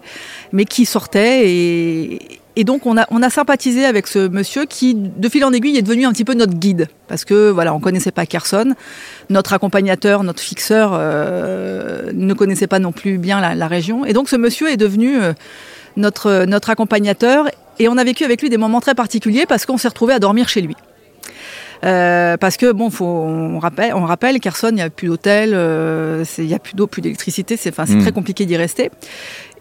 mais 0.54 0.63
qui 0.63 0.86
sortait 0.86 1.50
et, 1.51 2.40
et 2.56 2.63
donc 2.63 2.86
on 2.86 2.98
a, 2.98 3.30
sympathisé 3.30 3.86
avec 3.86 4.07
ce 4.07 4.27
monsieur 4.27 4.65
qui, 4.65 4.94
de 4.94 5.30
fil 5.30 5.45
en 5.45 5.53
aiguille, 5.53 5.77
est 5.77 5.81
devenu 5.81 6.06
un 6.06 6.12
petit 6.12 6.25
peu 6.25 6.33
notre 6.33 6.53
guide. 6.53 6.88
Parce 7.07 7.24
que 7.24 7.50
voilà, 7.50 7.74
on 7.74 7.80
connaissait 7.80 8.12
pas 8.12 8.25
Kherson. 8.25 8.74
Notre 9.30 9.53
accompagnateur, 9.53 10.24
notre 10.24 10.42
fixeur 10.42 10.92
euh, 10.94 12.12
ne 12.13 12.33
connaissait 12.33 12.68
pas 12.68 12.80
non 12.80 12.92
plus 12.92 13.18
bien 13.18 13.39
la, 13.56 13.68
région. 13.68 14.06
Et 14.06 14.13
donc 14.13 14.27
ce 14.27 14.36
monsieur 14.36 14.69
est 14.69 14.77
devenu 14.77 15.21
euh, 15.21 15.33
notre, 15.95 16.45
notre 16.45 16.69
accompagnateur. 16.69 17.48
Et 17.80 17.88
on 17.88 17.98
a 17.98 18.03
vécu 18.03 18.25
avec 18.25 18.42
lui 18.42 18.50
des 18.50 18.57
moments 18.57 18.81
très 18.81 18.95
particuliers 18.95 19.45
parce 19.45 19.65
qu'on 19.65 19.77
s'est 19.77 19.88
retrouvé 19.88 20.13
à 20.13 20.19
dormir 20.19 20.50
chez 20.50 20.62
lui. 20.62 20.75
Euh, 21.83 22.38
parce 22.38 22.57
que 22.57 22.72
bon, 22.72 22.89
faut, 22.89 23.06
on 23.06 23.60
rappelle, 23.60 23.94
on 23.95 24.06
rappelle, 24.06 24.39
Kherson, 24.39 24.69
il 24.69 24.75
n'y 24.75 24.81
a 24.81 24.89
plus 24.89 25.07
d'hôtel, 25.07 25.51
euh, 25.54 26.24
il 26.38 26.45
n'y 26.45 26.54
a 26.54 26.60
plus 26.60 26.75
d'eau, 26.75 26.88
plus 26.88 27.01
d'électricité, 27.01 27.57
c'est, 27.57 27.69
enfin, 27.69 27.86
c'est 27.86 27.95
hmm. 27.95 28.01
très 28.01 28.12
compliqué 28.12 28.45
d'y 28.45 28.56
rester. 28.56 28.92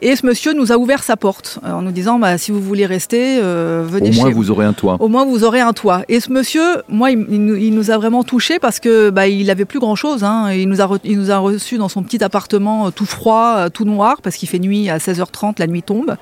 Et 0.03 0.17
ce 0.17 0.25
monsieur 0.27 0.53
nous 0.55 0.73
a 0.73 0.77
ouvert 0.77 1.03
sa 1.03 1.17
porte 1.17 1.59
euh, 1.65 1.73
en 1.73 1.83
nous 1.83 1.93
disant, 1.93 2.19
bah, 2.19 2.37
si 2.39 2.53
vous 2.53 2.61
voulez 2.61 2.87
rester, 2.87 3.39
euh, 3.43 3.85
venez 3.87 4.11
Au 4.11 4.13
moins, 4.13 4.31
vous 4.31 4.51
aurez 4.51 4.65
un 4.67 4.73
toit. 4.73 4.97
Au 5.01 5.09
moins, 5.09 5.25
vous 5.25 5.45
aurez 5.45 5.61
un 5.61 5.73
toit. 5.73 6.03
Et 6.09 6.21
ce 6.21 6.31
monsieur, 6.31 6.83
moi, 6.89 7.11
il, 7.11 7.21
il, 7.31 7.75
nous 7.75 7.91
a 7.91 7.99
vraiment 7.99 8.23
touché 8.23 8.59
parce 8.59 8.81
que 8.81 9.11
bah, 9.11 9.29
il 9.29 9.51
avait 9.51 9.67
plus 9.67 9.79
grand 9.79 9.97
chose. 9.97 10.25
Hein. 10.25 10.53
Il 10.53 10.69
nous 10.69 10.81
a, 10.81 10.99
il 11.05 11.19
nous 11.19 11.31
a 11.31 11.39
reçus 11.39 11.77
dans 11.77 11.89
son 11.89 12.03
petit 12.03 12.23
appartement 12.23 12.91
tout 12.91 13.07
froid, 13.07 13.69
tout 13.71 13.85
noir, 13.85 14.21
parce 14.23 14.37
qu'il 14.37 14.49
fait 14.49 14.59
nuit 14.59 14.89
à 14.89 14.99
16h30, 14.99 15.55
la 15.59 15.67
nuit 15.67 15.83
tombe. 15.83 16.17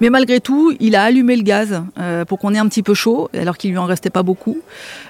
Mais 0.00 0.10
malgré 0.10 0.40
tout, 0.40 0.74
il 0.80 0.96
a 0.96 1.04
allumé 1.04 1.36
le 1.36 1.42
gaz 1.42 1.82
euh, 1.98 2.24
pour 2.24 2.38
qu'on 2.38 2.54
ait 2.54 2.58
un 2.58 2.68
petit 2.68 2.82
peu 2.82 2.94
chaud, 2.94 3.28
alors 3.34 3.56
qu'il 3.56 3.70
lui 3.70 3.78
en 3.78 3.86
restait 3.86 4.10
pas 4.10 4.22
beaucoup. 4.22 4.58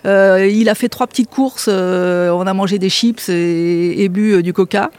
Euh, 0.06 0.46
il 0.46 0.68
a 0.68 0.74
fait 0.74 0.88
trois 0.88 1.06
petites 1.06 1.30
courses. 1.30 1.66
Euh, 1.68 2.30
on 2.30 2.46
a 2.46 2.54
mangé 2.54 2.78
des 2.78 2.88
chips 2.88 3.28
et, 3.28 4.08
bu 4.08 4.42
du 4.42 4.52
coca. 4.52 4.90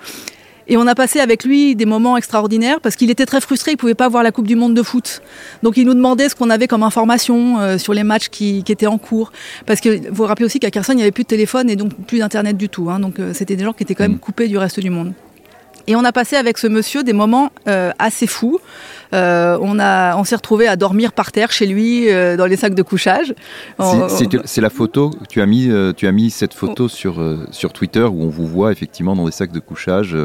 Et 0.70 0.78
on 0.78 0.88
a 0.88 0.96
passé 0.96 1.20
avec 1.20 1.44
lui 1.44 1.76
des 1.76 1.86
moments 1.86 2.16
extraordinaires 2.16 2.80
parce 2.80 2.96
qu'il 2.96 3.10
était 3.10 3.26
très 3.26 3.42
frustré, 3.42 3.72
il 3.72 3.78
pouvait 3.78 3.96
pas 3.96 4.08
voir 4.08 4.24
la 4.24 4.32
Coupe 4.32 4.48
du 4.48 4.56
Monde 4.56 4.74
de 4.74 4.82
foot. 4.82 5.22
Donc 5.62 5.76
il 5.76 5.86
nous 5.86 5.94
demandait 5.94 6.30
ce 6.30 6.36
qu'on 6.36 6.50
avait 6.50 6.68
comme 6.68 6.84
information 6.84 7.78
sur 7.78 7.94
les 7.94 8.04
matchs 8.04 8.30
qui, 8.30 8.64
étaient 8.70 8.88
en 8.88 8.98
cours. 8.98 9.34
Parce 9.66 9.82
que 9.82 10.08
vous 10.08 10.16
vous 10.16 10.24
rappelez 10.24 10.46
aussi 10.46 10.62
qu'à 10.62 10.72
Kherson, 10.72 10.94
il 10.94 10.98
n'y 10.98 11.02
avait 11.02 11.12
plus 11.12 11.24
de 11.24 11.28
téléphone 11.28 11.70
et 11.70 11.76
donc 11.76 11.94
plus 12.08 12.20
d'internet 12.20 12.56
du 12.56 12.70
tout. 12.70 12.90
Hein. 12.90 13.00
donc 13.00 13.16
c'était 13.34 13.58
des 13.58 13.66
gens 13.66 13.74
qui 13.74 13.84
étaient 13.84 13.94
quand 13.94 14.06
même 14.06 14.14
mm. 14.14 14.20
coupés 14.20 14.48
du 14.48 14.58
reste 14.58 14.80
du 14.80 14.90
monde. 14.90 15.12
Et 15.88 15.96
on 15.96 16.04
a 16.04 16.12
passé 16.12 16.36
avec 16.36 16.58
ce 16.58 16.68
monsieur 16.68 17.04
des 17.04 17.14
moments 17.14 17.52
assez 18.00 18.28
fous. 18.28 18.60
Euh, 19.14 19.58
on 19.62 19.80
a, 19.80 20.18
on 20.18 20.24
s'est 20.24 20.36
retrouvé 20.36 20.68
à 20.68 20.76
dormir 20.76 21.14
par 21.14 21.32
terre 21.32 21.52
chez 21.52 21.68
lui 21.68 22.10
euh, 22.10 22.36
dans 22.36 22.48
les 22.48 22.56
sacs 22.56 22.74
de 22.74 22.82
couchage. 22.82 23.36
C'est 24.46 24.62
la 24.62 24.70
photo. 24.70 25.12
Tu 25.30 25.42
as 25.42 25.46
mis, 25.46 25.70
euh, 25.70 25.94
tu 25.94 26.08
as 26.08 26.12
mis 26.12 26.32
cette 26.32 26.54
photo 26.54 26.88
sur 26.88 27.24
sur 27.52 27.74
Twitter 27.74 28.04
où 28.04 28.24
on 28.24 28.30
vous 28.30 28.48
voit 28.48 28.72
effectivement 28.72 29.16
dans 29.16 29.26
des 29.26 29.32
sacs 29.32 29.52
de 29.52 29.60
couchage 29.60 30.18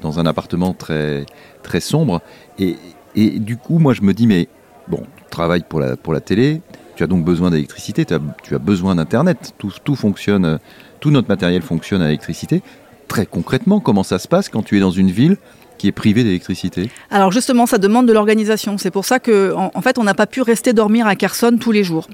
dans 0.00 0.18
un 0.18 0.26
appartement 0.26 0.72
très 0.72 1.26
très 1.62 1.80
sombre. 1.80 2.22
Et, 2.58 2.76
et 3.14 3.38
du 3.38 3.56
coup, 3.56 3.78
moi, 3.78 3.92
je 3.92 4.02
me 4.02 4.14
dis, 4.14 4.26
mais 4.26 4.48
bon, 4.88 5.02
tu 5.16 5.24
travailles 5.30 5.64
pour 5.68 5.80
la 5.80 5.96
pour 5.96 6.12
la 6.12 6.20
télé. 6.20 6.62
Tu 6.96 7.02
as 7.02 7.06
donc 7.06 7.24
besoin 7.24 7.50
d'électricité, 7.50 8.04
tu 8.04 8.14
as, 8.14 8.20
tu 8.42 8.54
as 8.54 8.58
besoin 8.58 8.94
d'Internet. 8.94 9.54
Tout, 9.58 9.72
tout 9.82 9.96
fonctionne, 9.96 10.58
tout 11.00 11.10
notre 11.10 11.28
matériel 11.28 11.62
fonctionne 11.62 12.02
à 12.02 12.06
l'électricité. 12.06 12.62
Très 13.08 13.26
concrètement, 13.26 13.80
comment 13.80 14.02
ça 14.02 14.18
se 14.18 14.28
passe 14.28 14.48
quand 14.48 14.62
tu 14.62 14.76
es 14.76 14.80
dans 14.80 14.90
une 14.90 15.10
ville 15.10 15.36
qui 15.78 15.88
est 15.88 15.92
privé 15.92 16.24
d'électricité? 16.24 16.88
Alors 17.10 17.32
justement, 17.32 17.66
ça 17.66 17.78
demande 17.78 18.06
de 18.06 18.12
l'organisation. 18.12 18.78
C'est 18.78 18.90
pour 18.90 19.04
ça 19.04 19.18
que, 19.18 19.54
en, 19.54 19.82
fait, 19.82 19.98
on 19.98 20.04
n'a 20.04 20.14
pas 20.14 20.26
pu 20.26 20.42
rester 20.42 20.72
dormir 20.72 21.06
à 21.06 21.16
Kherson 21.16 21.56
tous 21.60 21.72
les 21.72 21.84
jours. 21.84 22.08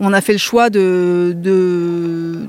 On 0.00 0.12
a 0.12 0.20
fait 0.20 0.32
le 0.32 0.38
choix 0.38 0.68
de, 0.68 1.34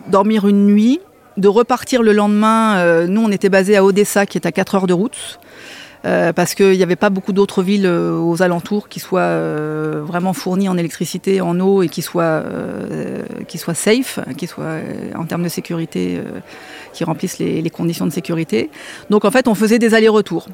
dormir 0.10 0.48
une 0.48 0.66
nuit, 0.68 1.00
de 1.38 1.48
repartir 1.48 2.02
le 2.02 2.12
lendemain. 2.12 2.78
Euh, 2.78 3.08
nous, 3.08 3.22
on 3.22 3.32
était 3.32 3.50
basé 3.50 3.78
à 3.78 3.86
Odessa, 3.86 4.26
qui 4.26 4.38
est 4.38 4.46
à 4.46 4.52
4 4.52 4.76
heures 4.76 4.88
de 4.88 4.94
route. 4.94 5.40
Euh, 6.08 6.32
parce 6.34 6.56
qu'il 6.56 6.72
n'y 6.72 6.84
avait 6.84 6.96
pas 6.96 7.10
beaucoup 7.10 7.34
d'autres 7.34 7.62
villes 7.62 7.86
euh, 7.86 8.18
aux 8.18 8.42
alentours 8.42 8.88
qui 8.88 9.00
soient 9.00 9.38
vraiment 10.02 10.34
fournies 10.34 10.70
en 10.70 10.78
électricité, 10.78 11.42
en 11.42 11.60
eau 11.60 11.84
et 11.84 11.90
qui 11.90 12.02
soient, 12.02 12.44
qui 13.48 13.58
soient 13.58 13.74
safe, 13.74 14.20
qui 14.38 14.48
soient 14.48 14.78
en 15.16 15.26
termes 15.26 15.44
de 15.44 15.50
sécurité 15.50 16.22
qui 16.94 17.04
remplissent 17.04 17.38
les, 17.40 17.70
conditions 17.70 18.08
de 18.08 18.12
sécurité. 18.12 18.70
Donc 19.10 19.26
en 19.26 19.32
fait, 19.32 19.48
on 19.48 19.56
faisait 19.56 19.80
des 19.80 19.94
allers-retours. 19.94 20.48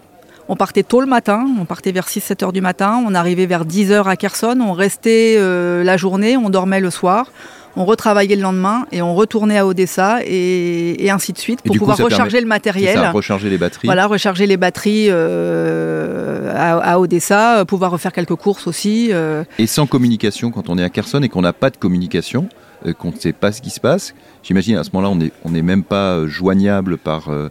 On 0.49 0.57
partait 0.57 0.83
tôt 0.83 0.99
le 0.99 1.07
matin, 1.07 1.47
on 1.57 1.63
partait 1.63 1.93
vers 1.93 2.07
6-7 2.07 2.43
heures 2.43 2.51
du 2.51 2.59
matin, 2.59 3.01
on 3.07 3.15
arrivait 3.15 3.45
vers 3.45 3.63
10 3.63 3.93
heures 3.93 4.09
à 4.09 4.17
Kherson, 4.17 4.59
on 4.59 4.73
restait 4.73 5.35
euh, 5.37 5.85
la 5.85 5.95
journée, 5.95 6.35
on 6.35 6.49
dormait 6.49 6.81
le 6.81 6.89
soir 6.89 7.27
on 7.75 7.85
retravaillait 7.85 8.35
le 8.35 8.41
lendemain 8.41 8.85
et 8.91 9.01
on 9.01 9.15
retournait 9.15 9.57
à 9.57 9.65
Odessa 9.65 10.19
et, 10.25 11.09
ainsi 11.09 11.33
de 11.33 11.37
suite 11.37 11.61
pour 11.61 11.75
pouvoir 11.77 11.97
recharger 11.97 12.39
le 12.39 12.47
matériel. 12.47 12.95
Ça, 12.95 13.11
recharger 13.11 13.49
les 13.49 13.57
batteries. 13.57 13.87
Voilà, 13.87 14.07
recharger 14.07 14.47
les 14.47 14.57
batteries 14.57 15.07
euh, 15.09 16.51
à, 16.55 16.99
Odessa, 16.99 17.59
euh, 17.59 17.65
pouvoir 17.65 17.91
refaire 17.91 18.13
quelques 18.13 18.35
courses 18.35 18.67
aussi. 18.67 19.09
Euh. 19.11 19.43
Et 19.59 19.67
sans 19.67 19.87
communication, 19.87 20.51
quand 20.51 20.69
on 20.69 20.77
est 20.77 20.83
à 20.83 20.89
Kherson 20.89 21.21
et 21.21 21.29
qu'on 21.29 21.41
n'a 21.41 21.53
pas 21.53 21.69
de 21.69 21.77
communication, 21.77 22.49
qu'on 22.97 23.11
ne 23.11 23.17
sait 23.17 23.33
pas 23.33 23.51
ce 23.51 23.61
qui 23.61 23.69
se 23.69 23.79
passe, 23.79 24.13
j'imagine 24.43 24.75
à 24.75 24.83
ce 24.83 24.89
moment-là, 24.93 25.09
on 25.09 25.15
n'est 25.15 25.31
on 25.43 25.63
même 25.63 25.83
pas 25.83 26.27
joignable 26.27 26.97
par 26.97 27.29
euh, 27.29 27.49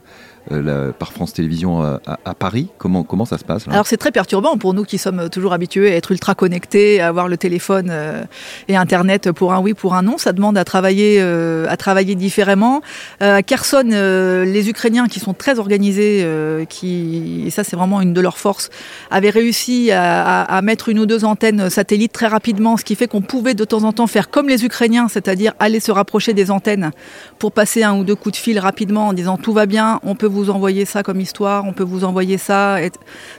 par 0.99 1.13
France 1.13 1.33
Télévisions 1.33 1.83
à, 1.83 2.35
Paris 2.35 2.69
comment, 2.79 3.03
comment 3.05 3.25
ça 3.25 3.39
se 3.39 3.45
passe 3.45 3.67
Alors 3.69 3.87
c'est 3.87 3.97
très 3.97 4.11
perturbant 4.11 4.57
pour 4.57 4.75
nous 4.75 4.85
qui 4.85 4.99
sommes 4.99 5.29
toujours 5.31 5.53
habitués 5.53 5.93
à 5.93 5.97
être 5.97 6.13
ultra 6.13 6.35
connectés, 6.35 7.01
à 7.01 7.09
avoir 7.09 7.29
le 7.29 7.37
téléphone 7.37 7.89
euh, 7.91 8.25
et 8.69 8.77
Internet 8.77 9.33
pour 9.33 9.53
un 9.53 9.61
oui, 9.61 9.75
pour 9.75 9.95
un 9.95 10.03
non. 10.03 10.19
Ça 10.19 10.33
demande 10.33 10.59
à 10.59 10.65
travailler, 10.65 11.19
euh, 11.21 11.67
à 11.69 11.77
travailler 11.77 12.15
différemment. 12.15 12.83
à 13.21 13.43
Kherson, 13.43 13.89
les 13.89 14.69
Ukrainiens 14.69 15.09
qui 15.09 15.21
sont 15.21 15.35
très 15.35 15.59
organisés, 15.59 16.27
qui, 16.69 17.45
et 17.47 17.51
ça 17.51 17.65
c'est 17.65 17.77
vraiment 17.77 18.01
une 18.01 18.13
de 18.13 18.21
leurs 18.21 18.39
forces, 18.39 18.71
avaient 19.11 19.31
réussi 19.31 19.91
à, 19.91 20.43
à, 20.43 20.63
mettre 20.63 20.89
une 20.89 20.99
ou 20.99 21.07
deux 21.07 21.25
antennes 21.25 21.71
satellites 21.71 22.13
très 22.13 22.27
rapidement, 22.27 22.77
ce 22.77 22.85
qui 22.85 22.95
fait 22.95 23.07
qu'on 23.07 23.23
pouvait 23.23 23.55
de 23.55 23.65
temps 23.65 23.85
en 23.85 23.93
temps 23.93 24.07
faire 24.07 24.31
comme 24.31 24.49
les 24.49 24.65
Ukrainiens, 24.65 25.09
c'est-à-dire 25.09 25.55
aller 25.59 25.81
se 25.81 25.91
rapprocher 25.91 26.35
des 26.35 26.51
antennes 26.51 26.91
pour 27.39 27.53
passer 27.53 27.83
un 27.83 27.97
ou 27.97 28.05
deux 28.05 28.17
coups 28.17 28.35
de 28.35 28.43
fil 28.43 28.59
rapidement 28.59 29.09
en 29.09 29.13
disant 29.13 29.37
tout 29.37 29.53
va 29.53 29.67
bien, 29.67 30.01
on 30.03 30.15
peut 30.15 30.27
vous 30.33 30.51
envoyer 30.51 30.85
ça 30.85 31.03
comme 31.03 31.21
histoire, 31.21 31.65
on 31.65 31.73
peut 31.73 31.85
vous 31.85 32.05
envoyer 32.05 32.39
ça. 32.39 32.79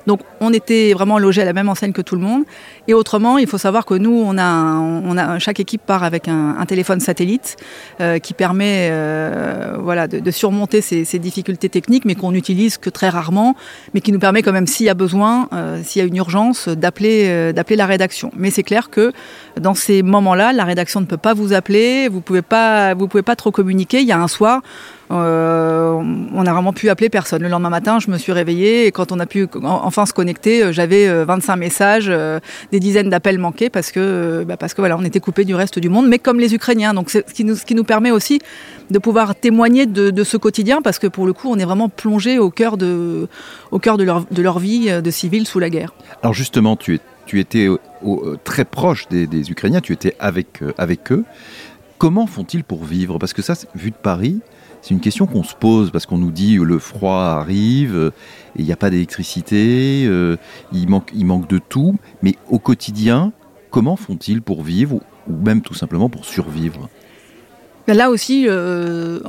Donc 0.07 0.21
on 0.39 0.53
était 0.53 0.93
vraiment 0.93 1.19
logé 1.19 1.41
à 1.41 1.45
la 1.45 1.53
même 1.53 1.69
enseigne 1.69 1.91
que 1.91 2.01
tout 2.01 2.15
le 2.15 2.21
monde. 2.21 2.43
Et 2.87 2.93
autrement, 2.93 3.37
il 3.37 3.47
faut 3.47 3.57
savoir 3.57 3.85
que 3.85 3.93
nous, 3.93 4.13
on 4.13 4.37
a, 4.37 4.77
on 4.77 5.17
a 5.17 5.39
chaque 5.39 5.59
équipe 5.59 5.81
part 5.85 6.03
avec 6.03 6.27
un, 6.27 6.63
téléphone 6.67 7.01
satellite 7.01 7.57
euh, 7.99 8.19
qui 8.19 8.33
permet 8.33 8.89
euh, 8.91 9.75
voilà, 9.79 10.07
de, 10.07 10.31
surmonter 10.31 10.81
ces, 10.81 11.19
difficultés 11.19 11.69
techniques, 11.69 12.05
mais 12.05 12.15
qu'on 12.15 12.33
utilise 12.33 12.77
que 12.77 12.89
très 12.89 13.09
rarement, 13.09 13.55
mais 13.93 14.01
qui 14.01 14.11
nous 14.11 14.19
permet 14.19 14.41
quand 14.41 14.53
même, 14.53 14.67
s'il 14.67 14.85
y 14.85 14.89
a 14.89 14.93
besoin, 14.93 15.49
euh, 15.53 15.81
s'il 15.83 16.01
y 16.01 16.05
a 16.05 16.07
une 16.07 16.15
urgence, 16.15 16.69
d'appeler 16.69 17.53
d'appeler 17.53 17.75
la 17.75 17.85
rédaction. 17.85 18.31
Mais 18.35 18.49
c'est 18.49 18.63
clair 18.63 18.89
que 18.89 19.11
dans 19.59 19.75
ces 19.75 20.03
moments-là, 20.03 20.53
la 20.53 20.63
rédaction 20.63 21.01
ne 21.01 21.05
peut 21.05 21.17
pas 21.17 21.33
vous 21.33 21.53
appeler, 21.53 22.07
vous 22.07 22.21
pouvez 22.21 22.41
pouvez 22.41 23.21
pas 23.21 23.35
trop 23.35 23.51
communiquer. 23.51 24.01
Il 24.01 24.07
y 24.07 24.11
a 24.11 24.19
un 24.19 24.27
soir, 24.27 24.61
on 26.33 26.45
a 26.45 26.53
vraiment 26.53 26.73
pu 26.73 26.89
appeler 26.89 27.09
personne. 27.09 27.41
Le 27.41 27.49
lendemain 27.49 27.69
matin, 27.69 27.99
je 27.99 28.09
me 28.09 28.17
suis 28.17 28.31
réveillée 28.31 28.87
et 28.87 28.91
quand 28.91 29.11
on 29.11 29.19
a 29.19 29.25
pu 29.25 29.47
enfin 29.63 30.05
se 30.05 30.13
connecter, 30.13 30.63
euh, 30.63 30.71
j'avais 30.71 31.23
25 31.23 31.53
euh, 31.53 31.55
messages, 31.57 32.11
des 32.71 32.79
dizaines 32.79 33.09
d'appels 33.09 33.37
manqués 33.37 33.69
parce 33.69 33.91
que, 33.91 34.43
bah, 34.47 34.57
parce 34.57 34.73
que 34.73 34.81
voilà, 34.81 34.97
on 34.97 35.03
était 35.03 35.19
coupé 35.19 35.45
du 35.45 35.55
reste 35.55 35.79
du 35.79 35.89
monde, 35.89 36.07
mais 36.07 36.19
comme 36.19 36.39
les 36.39 36.53
Ukrainiens. 36.53 36.93
Donc, 36.93 37.09
ce 37.09 37.19
qui 37.19 37.43
nous, 37.43 37.55
ce 37.55 37.65
qui 37.65 37.75
nous 37.75 37.83
permet 37.83 38.11
aussi 38.11 38.39
de 38.89 38.99
pouvoir 38.99 39.35
témoigner 39.35 39.85
de, 39.85 40.23
ce 40.23 40.37
quotidien 40.37 40.81
parce 40.81 40.99
que 40.99 41.07
pour 41.07 41.25
le 41.25 41.33
coup, 41.33 41.49
on 41.49 41.57
est 41.57 41.65
vraiment 41.65 41.89
plongé 41.89 42.39
au 42.39 42.49
cœur 42.49 42.77
de, 42.77 43.27
au 43.71 43.79
cœur 43.79 43.97
de 43.97 44.03
leur, 44.03 44.25
de 44.29 44.41
leur 44.41 44.59
vie 44.59 44.89
de 44.89 45.11
civils 45.11 45.45
sous 45.45 45.59
la 45.59 45.69
guerre. 45.69 45.93
Alors 46.21 46.33
justement, 46.33 46.75
tu, 46.77 46.99
tu 47.25 47.39
étais 47.39 47.67
très 48.43 48.63
proche 48.63 49.07
des, 49.09 49.27
des, 49.27 49.51
Ukrainiens, 49.51 49.81
tu 49.81 49.91
étais 49.91 50.15
avec, 50.19 50.61
avec 50.77 51.11
eux. 51.11 51.25
Comment 51.97 52.25
font-ils 52.25 52.63
pour 52.63 52.85
vivre? 52.85 53.17
Parce 53.17 53.33
que 53.33 53.41
ça, 53.41 53.53
vu 53.75 53.91
de 53.91 53.95
Paris, 53.95 54.41
c'est 54.83 54.93
une 54.93 54.99
question 54.99 55.27
qu'on 55.27 55.43
se 55.43 55.55
pose 55.55 55.91
parce 55.91 56.05
qu'on 56.05 56.17
nous 56.17 56.31
dit 56.31 56.55
le 56.55 56.77
froid 56.77 57.37
arrive, 57.39 58.11
il 58.57 58.65
n'y 58.65 58.71
a 58.73 58.75
pas 58.75 58.89
d'électricité, 58.89 60.03
euh, 60.05 60.35
il, 60.73 60.89
manque, 60.89 61.13
manque 61.15 61.47
de 61.47 61.57
tout. 61.57 61.95
Mais 62.21 62.35
au 62.49 62.59
quotidien, 62.59 63.31
comment 63.69 63.95
font-ils 63.95 64.41
pour 64.41 64.61
vivre 64.61 64.99
ou 65.29 65.35
même 65.37 65.61
tout 65.61 65.73
simplement 65.73 66.09
pour 66.09 66.25
survivre? 66.25 66.89
Ben 67.87 67.95
Là 67.95 68.09
aussi, 68.09 68.45
euh, 68.49 69.21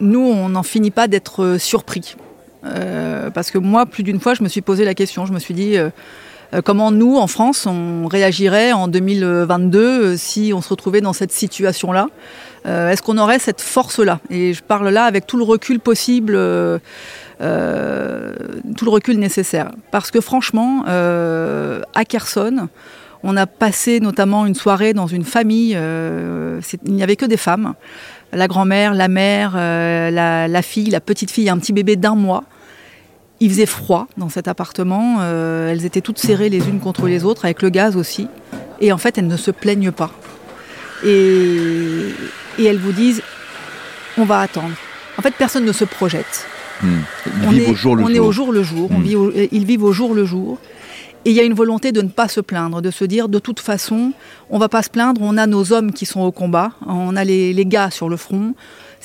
nous, 0.00 0.20
on 0.20 0.48
n'en 0.48 0.62
finit 0.62 0.90
pas 0.90 1.06
d'être 1.06 1.58
surpris. 1.58 2.16
Euh, 2.64 3.28
parce 3.28 3.50
que 3.50 3.58
moi, 3.58 3.84
plus 3.84 4.04
d'une 4.04 4.20
fois, 4.20 4.32
je 4.32 4.42
me 4.42 4.48
suis 4.48 4.62
posé 4.62 4.86
la 4.86 4.94
question. 4.94 5.26
Je 5.26 5.34
me 5.34 5.38
suis 5.38 5.52
dit, 5.52 5.76
comment 6.62 6.90
nous, 6.90 7.16
en 7.16 7.26
France, 7.26 7.66
on 7.66 8.06
réagirait 8.06 8.72
en 8.72 8.88
2022 8.88 10.16
si 10.16 10.52
on 10.54 10.60
se 10.60 10.68
retrouvait 10.68 11.00
dans 11.00 11.12
cette 11.12 11.32
situation-là 11.32 12.08
euh, 12.66 12.90
est-ce 12.90 13.02
qu'on 13.02 13.18
aurait 13.18 13.38
cette 13.38 13.60
force-là? 13.60 14.20
Et 14.30 14.54
je 14.54 14.62
parle 14.62 14.88
là 14.88 15.04
avec 15.04 15.26
tout 15.26 15.36
le 15.36 15.44
recul 15.44 15.80
possible. 15.80 16.34
Euh, 16.34 16.78
euh, 17.40 18.32
tout 18.76 18.84
le 18.84 18.90
recul 18.90 19.18
nécessaire. 19.18 19.70
Parce 19.90 20.10
que 20.10 20.20
franchement, 20.20 20.84
à 20.86 22.04
Kherson, 22.04 22.68
on 23.22 23.36
a 23.36 23.46
passé 23.46 24.00
notamment 24.00 24.46
une 24.46 24.54
soirée 24.54 24.92
dans 24.92 25.08
une 25.08 25.24
famille, 25.24 25.72
il 25.72 26.92
n'y 26.92 27.02
avait 27.02 27.16
que 27.16 27.26
des 27.26 27.36
femmes, 27.36 27.74
la 28.32 28.46
grand-mère, 28.46 28.94
la 28.94 29.08
mère, 29.08 29.56
la, 29.56 30.46
la, 30.46 30.62
fille, 30.62 30.90
la 30.90 31.00
petite 31.00 31.32
fille, 31.32 31.48
un 31.48 31.58
petit 31.58 31.72
bébé 31.72 31.96
d'un 31.96 32.14
mois. 32.14 32.44
Il 33.40 33.50
faisait 33.50 33.66
froid 33.66 34.06
dans 34.16 34.28
cet 34.28 34.48
appartement, 34.48 35.22
elles 35.22 35.84
étaient 35.84 36.00
toutes 36.00 36.18
serrées 36.18 36.48
les 36.48 36.68
unes 36.68 36.80
contre 36.80 37.06
les 37.06 37.24
autres, 37.24 37.44
avec 37.44 37.62
le 37.62 37.70
gaz 37.70 37.96
aussi. 37.96 38.28
Et 38.80 38.92
en 38.92 38.98
fait, 38.98 39.18
elles 39.18 39.26
ne 39.26 39.36
se 39.36 39.50
plaignent 39.50 39.92
pas. 39.92 40.10
Et, 41.04 42.14
et 42.58 42.64
elles 42.64 42.78
vous 42.78 42.92
disent 42.92 43.22
on 44.16 44.24
va 44.24 44.40
attendre. 44.40 44.74
En 45.18 45.22
fait, 45.22 45.34
personne 45.34 45.64
ne 45.64 45.72
se 45.72 45.84
projette. 45.84 46.46
Hmm. 46.82 46.98
Ils 47.26 47.46
on 47.46 47.50
vivent 47.50 47.62
est, 47.62 47.70
au 47.70 47.74
jour 47.74 47.96
le 47.96 48.02
on 48.02 48.06
jour. 48.06 48.16
est 48.16 48.18
au 48.18 48.32
jour 48.32 48.52
le 48.52 48.62
jour. 48.62 48.90
On 48.92 48.98
hmm. 48.98 49.32
ils 49.52 49.64
vivent 49.64 49.84
au 49.84 49.92
jour 49.92 50.14
le 50.14 50.24
jour. 50.24 50.58
Et 51.24 51.30
il 51.30 51.36
y 51.36 51.40
a 51.40 51.44
une 51.44 51.54
volonté 51.54 51.92
de 51.92 52.02
ne 52.02 52.08
pas 52.08 52.28
se 52.28 52.40
plaindre, 52.40 52.82
de 52.82 52.90
se 52.90 53.04
dire 53.04 53.28
de 53.28 53.38
toute 53.38 53.60
façon, 53.60 54.12
on 54.50 54.58
va 54.58 54.68
pas 54.68 54.82
se 54.82 54.90
plaindre, 54.90 55.22
on 55.22 55.38
a 55.38 55.46
nos 55.46 55.72
hommes 55.72 55.92
qui 55.92 56.04
sont 56.04 56.20
au 56.20 56.32
combat, 56.32 56.72
on 56.86 57.16
a 57.16 57.24
les, 57.24 57.54
les 57.54 57.64
gars 57.64 57.90
sur 57.90 58.10
le 58.10 58.18
front. 58.18 58.54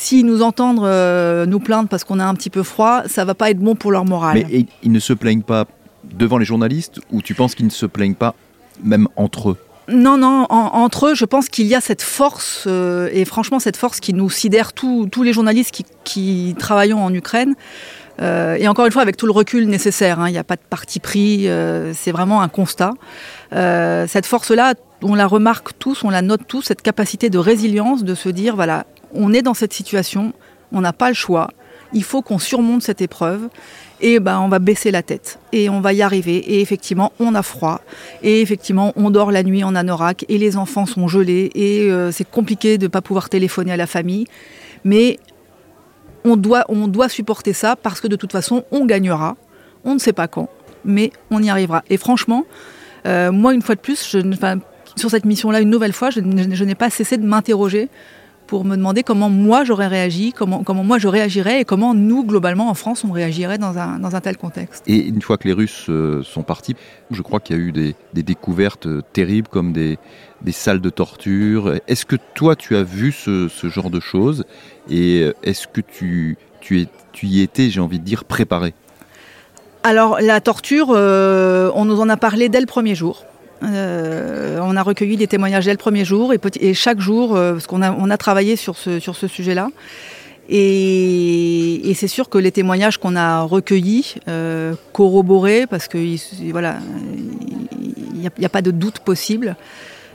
S'ils 0.01 0.25
nous 0.25 0.41
entendent 0.41 0.86
euh, 0.86 1.46
nous 1.46 1.60
plaindre 1.60 1.89
parce 1.89 2.06
qu'on 2.06 2.22
a 2.22 2.25
un 2.25 2.34
petit 2.34 2.50
peu 2.50 2.63
froid, 2.63 3.03
ça 3.08 3.25
va 3.25 3.34
pas 3.34 3.50
être 3.50 3.60
bon 3.60 3.75
pour 3.75 3.91
leur 3.91 4.06
morale. 4.06 4.46
Mais 4.50 4.65
ils 4.82 4.94
ne 4.94 5.00
se 5.00 5.12
plaignent 5.12 5.41
pas 5.41 5.65
devant 6.06 6.38
les 6.38 6.46
journalistes 6.46 7.01
ou 7.12 7.22
tu 7.22 7.34
penses 7.34 7.53
qu'ils 7.53 7.65
ne 7.65 7.72
se 7.72 7.86
plaignent 7.86 8.15
pas 8.15 8.34
même 8.82 9.10
entre 9.18 9.50
eux? 9.50 9.58
Non, 9.89 10.18
non, 10.18 10.46
entre 10.50 11.08
eux, 11.08 11.15
je 11.15 11.25
pense 11.25 11.50
qu'il 11.50 11.65
y 11.65 11.75
a 11.75 11.82
cette 11.82 12.01
force, 12.01 12.63
euh, 12.65 13.10
et 13.12 13.25
franchement 13.25 13.60
cette 13.60 13.75
force 13.75 14.00
qui 14.00 14.13
nous 14.13 14.29
sidère 14.29 14.72
tous 14.72 15.10
les 15.22 15.34
journalistes 15.34 15.72
qui, 15.72 15.84
qui 16.06 16.56
travaillons 16.58 17.03
en 17.03 17.13
Ukraine. 17.13 17.56
Euh, 18.22 18.56
et 18.56 18.70
encore 18.70 18.86
une 18.86 18.94
fois, 18.94 19.01
avec 19.01 19.18
tout 19.18 19.25
le 19.25 19.34
recul 19.34 19.68
nécessaire, 19.68 20.22
hein, 20.22 20.29
il 20.29 20.32
n'y 20.32 20.38
a 20.38 20.46
pas 20.46 20.56
de 20.56 20.62
parti 20.70 21.01
pris, 21.01 21.50
euh, 21.50 21.91
c'est 21.94 22.13
vraiment 22.13 22.41
un 22.41 22.48
constat. 22.48 22.94
cette 23.51 24.25
force-là, 24.25 24.75
on 25.01 25.15
la 25.15 25.27
remarque 25.27 25.77
tous, 25.77 26.06
on 26.06 26.10
la 26.10 26.22
note 26.22 26.48
tous, 26.48 26.62
cette 26.62 26.82
capacité 26.82 27.29
de 27.29 27.38
résilience, 27.38 28.06
de 28.06 28.15
se 28.15 28.29
dire, 28.29 28.56
voilà, 28.56 28.86
on 29.13 29.33
est 29.33 29.41
dans 29.41 29.53
cette 29.53 29.73
situation, 29.73 30.33
on 30.71 30.81
n'a 30.81 30.93
pas 30.93 31.09
le 31.09 31.15
choix, 31.15 31.49
il 31.93 32.03
faut 32.03 32.21
qu'on 32.21 32.39
surmonte 32.39 32.83
cette 32.83 33.01
épreuve 33.01 33.49
et 34.01 34.19
ben 34.19 34.39
on 34.39 34.47
va 34.47 34.59
baisser 34.59 34.91
la 34.91 35.01
tête 35.01 35.39
et 35.51 35.69
on 35.69 35.81
va 35.81 35.93
y 35.93 36.01
arriver. 36.01 36.37
Et 36.37 36.61
effectivement 36.61 37.11
on 37.19 37.35
a 37.35 37.41
froid 37.41 37.81
et 38.21 38.41
effectivement 38.41 38.93
on 38.95 39.09
dort 39.09 39.31
la 39.31 39.43
nuit 39.43 39.63
en 39.63 39.75
anorak 39.75 40.25
et 40.29 40.37
les 40.37 40.57
enfants 40.57 40.85
sont 40.85 41.07
gelés 41.07 41.49
et 41.55 41.89
euh, 41.89 42.11
c'est 42.11 42.29
compliqué 42.29 42.77
de 42.77 42.83
ne 42.83 42.87
pas 42.87 43.01
pouvoir 43.01 43.29
téléphoner 43.29 43.71
à 43.71 43.77
la 43.77 43.87
famille. 43.87 44.25
Mais 44.83 45.17
on 46.25 46.35
doit 46.37 47.09
supporter 47.09 47.53
ça 47.53 47.75
parce 47.75 48.01
que 48.01 48.07
de 48.07 48.15
toute 48.15 48.31
façon 48.31 48.63
on 48.71 48.85
gagnera. 48.85 49.35
On 49.83 49.93
ne 49.93 49.99
sait 49.99 50.13
pas 50.13 50.27
quand 50.27 50.49
mais 50.85 51.11
on 51.31 51.41
y 51.41 51.49
arrivera. 51.49 51.83
Et 51.89 51.97
franchement 51.97 52.45
euh, 53.07 53.31
moi 53.31 53.53
une 53.53 53.61
fois 53.61 53.75
de 53.75 53.81
plus 53.81 54.17
sur 54.95 55.09
cette 55.09 55.25
mission 55.25 55.49
là 55.49 55.59
une 55.61 55.69
nouvelle 55.69 55.93
fois 55.93 56.09
je 56.11 56.19
n'ai 56.63 56.75
pas 56.75 56.89
cessé 56.89 57.17
de 57.17 57.25
m'interroger 57.25 57.89
pour 58.50 58.65
me 58.65 58.75
demander 58.75 59.03
comment 59.03 59.29
moi 59.29 59.63
j'aurais 59.63 59.86
réagi, 59.86 60.34
comment, 60.34 60.63
comment 60.63 60.84
moi 60.84 60.98
je 60.98 61.08
réagirais 61.08 61.62
et 61.62 61.65
comment 61.65 61.94
nous, 61.94 62.24
globalement, 62.24 62.68
en 62.70 62.74
France, 62.74 63.03
on 63.03 63.12
réagirait 63.12 63.60
dans 63.60 63.77
un, 63.77 64.00
dans 64.00 64.15
un 64.15 64.22
tel 64.22 64.38
contexte. 64.38 64.84
Et 64.88 65.06
une 65.06 65.22
fois 65.22 65.38
que 65.38 65.48
les 65.48 65.53
Russes 65.53 65.86
euh, 65.88 66.24
sont 66.24 66.41
partis, 66.41 66.75
je 67.12 67.22
crois 67.22 67.39
qu'il 67.39 67.56
y 67.56 67.60
a 67.60 67.62
eu 67.62 67.72
des, 67.72 67.96
des 68.15 68.24
découvertes 68.24 68.88
euh, 68.88 69.03
terribles 69.13 69.48
comme 69.50 69.72
des, 69.72 70.00
des, 70.41 70.51
salles 70.51 70.82
de 70.82 70.89
torture. 70.89 71.75
Est-ce 71.88 72.08
que 72.08 72.15
toi, 72.34 72.56
tu 72.56 72.75
as 72.75 72.82
vu 72.82 73.12
ce, 73.12 73.50
ce 73.50 73.68
genre 73.70 73.91
de 73.91 74.00
choses 74.00 74.46
et 74.89 75.22
euh, 75.22 75.34
est-ce 75.44 75.68
que 75.68 75.82
tu, 75.82 76.36
tu, 76.60 76.82
es, 76.82 76.88
tu 77.12 77.27
y 77.27 77.41
étais, 77.41 77.70
j'ai 77.70 77.82
envie 77.82 78.00
de 78.00 78.06
dire, 78.06 78.24
préparé? 78.24 78.74
Alors 79.84 80.20
la 80.22 80.41
torture, 80.41 80.89
on 80.89 81.86
nous 81.86 82.01
en 82.01 82.10
a 82.10 82.18
parlé 82.18 82.50
dès 82.50 82.60
le 82.60 82.65
premier 82.65 82.96
jour. 82.96 83.25
Euh, 83.63 84.59
on 84.61 84.75
a 84.75 84.83
recueilli 84.83 85.17
des 85.17 85.27
témoignages 85.27 85.65
dès 85.65 85.71
le 85.71 85.77
premier 85.77 86.05
jour 86.05 86.33
et, 86.33 86.73
chaque 86.73 86.99
jour, 86.99 87.35
euh, 87.35 87.53
parce 87.53 87.67
qu'on 87.67 87.81
a, 87.81 87.91
on 87.91 88.09
a 88.09 88.17
travaillé 88.17 88.55
sur 88.55 88.77
ce, 88.77 88.99
sujet-là. 89.27 89.69
Et, 90.47 91.91
c'est 91.95 92.07
sûr 92.07 92.29
que 92.29 92.37
les 92.37 92.51
témoignages 92.51 92.97
qu'on 92.97 93.15
a 93.15 93.41
recueillis, 93.41 94.15
euh, 94.27 94.73
corroborés, 94.93 95.67
parce 95.67 95.87
que 95.87 95.97
voilà, 96.51 96.77
il 97.81 98.29
n'y 98.37 98.45
a, 98.45 98.49
pas 98.49 98.61
de 98.61 98.71
doute 98.71 98.99
possible, 98.99 99.55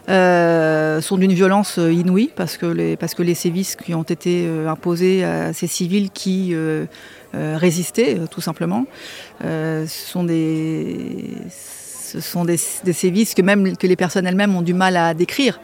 sont 0.08 1.16
d'une 1.18 1.32
violence 1.32 1.78
inouïe 1.78 2.30
parce 2.34 2.56
que, 2.56 2.66
les, 2.66 2.96
parce 2.96 3.14
que 3.14 3.22
les 3.22 3.34
sévices 3.34 3.76
qui 3.76 3.94
ont 3.94 4.02
été 4.02 4.48
imposés 4.66 5.24
à 5.24 5.52
ces 5.52 5.66
civils 5.66 6.10
qui 6.10 6.54
résistaient, 7.32 8.18
tout 8.30 8.40
simplement, 8.40 8.86
sont 9.86 10.24
des 10.24 11.36
ce 12.14 12.21
sont 12.21 12.44
des, 12.44 12.56
sévices 12.56 13.35
que 13.35 13.42
même 13.42 13.76
que 13.76 13.87
les 13.87 13.97
personnes 13.97 14.26
elles-mêmes 14.26 14.54
ont 14.54 14.62
du 14.62 14.75
mal 14.75 14.97
à 14.97 15.14
décrire. 15.14 15.59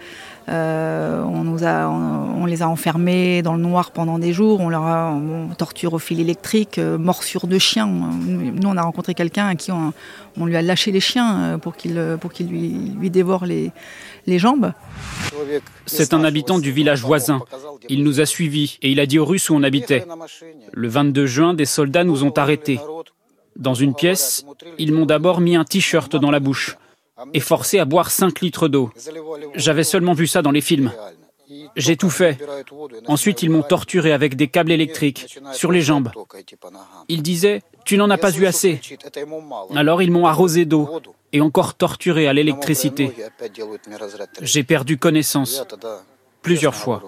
Euh, 0.48 1.22
on, 1.22 1.46
on, 1.46 2.46
les 2.46 2.62
a 2.62 2.68
enfermés 2.68 3.40
dans 3.42 3.54
le 3.54 3.60
noir 3.60 3.92
pendant 3.92 4.18
des 4.18 4.32
jours, 4.32 4.58
on 4.60 4.68
leur 4.68 4.82
a 4.82 5.16
torture 5.56 5.92
au 5.92 6.00
fil 6.00 6.18
électrique, 6.18 6.78
euh, 6.78 6.98
morsure 6.98 7.46
de 7.46 7.56
chien. 7.58 7.86
Nous, 7.86 8.68
on 8.68 8.76
a 8.76 8.82
rencontré 8.82 9.14
quelqu'un 9.14 9.46
à 9.46 9.54
qui 9.54 9.70
on, 9.70 9.92
lui 10.44 10.56
a 10.56 10.62
lâché 10.62 10.90
les 10.90 10.98
chiens 10.98 11.40
euh, 11.40 11.58
pour 11.58 11.76
qu'il 11.76 11.94
lui, 12.48 12.92
lui 12.98 13.10
dévore 13.10 13.44
les, 13.44 13.70
les 14.26 14.38
jambes. 14.40 14.72
C'est 15.86 16.14
un 16.14 16.24
habitant 16.24 16.58
du 16.58 16.72
village 16.72 17.02
voisin. 17.02 17.42
Il 17.88 18.02
nous 18.02 18.20
a 18.20 18.26
suivis 18.26 18.78
et 18.82 18.90
il 18.90 18.98
a 18.98 19.06
dit 19.06 19.20
aux 19.20 19.26
Russes 19.26 19.50
où 19.50 19.54
on 19.54 19.62
habitait. 19.62 20.04
Le 20.72 20.88
22 20.88 21.26
juin, 21.26 21.54
des 21.54 21.66
soldats 21.66 22.02
nous 22.02 22.24
ont 22.24 22.32
arrêtés. 22.32 22.80
Dans 23.56 23.74
une 23.74 23.94
pièce, 23.94 24.44
ils 24.78 24.92
m'ont 24.92 25.06
d'abord 25.06 25.40
mis 25.40 25.56
un 25.56 25.64
t-shirt 25.64 26.16
dans 26.16 26.30
la 26.30 26.40
bouche 26.40 26.76
et 27.34 27.40
forcé 27.40 27.78
à 27.78 27.84
boire 27.84 28.10
5 28.10 28.40
litres 28.40 28.68
d'eau. 28.68 28.90
J'avais 29.54 29.84
seulement 29.84 30.14
vu 30.14 30.26
ça 30.26 30.42
dans 30.42 30.50
les 30.50 30.60
films. 30.60 30.92
J'ai 31.76 31.96
tout 31.96 32.10
fait. 32.10 32.38
Ensuite, 33.06 33.42
ils 33.42 33.50
m'ont 33.50 33.62
torturé 33.62 34.12
avec 34.12 34.36
des 34.36 34.48
câbles 34.48 34.72
électriques 34.72 35.38
sur 35.52 35.72
les 35.72 35.82
jambes. 35.82 36.10
Ils 37.08 37.22
disaient 37.22 37.62
Tu 37.84 37.96
n'en 37.96 38.10
as 38.10 38.18
pas 38.18 38.32
eu 38.32 38.46
assez. 38.46 38.80
Alors 39.74 40.02
ils 40.02 40.12
m'ont 40.12 40.26
arrosé 40.26 40.64
d'eau 40.64 41.00
et 41.32 41.40
encore 41.40 41.74
torturé 41.74 42.28
à 42.28 42.32
l'électricité. 42.32 43.12
J'ai 44.40 44.62
perdu 44.62 44.96
connaissance 44.98 45.64
plusieurs 46.42 46.74
fois. 46.74 47.02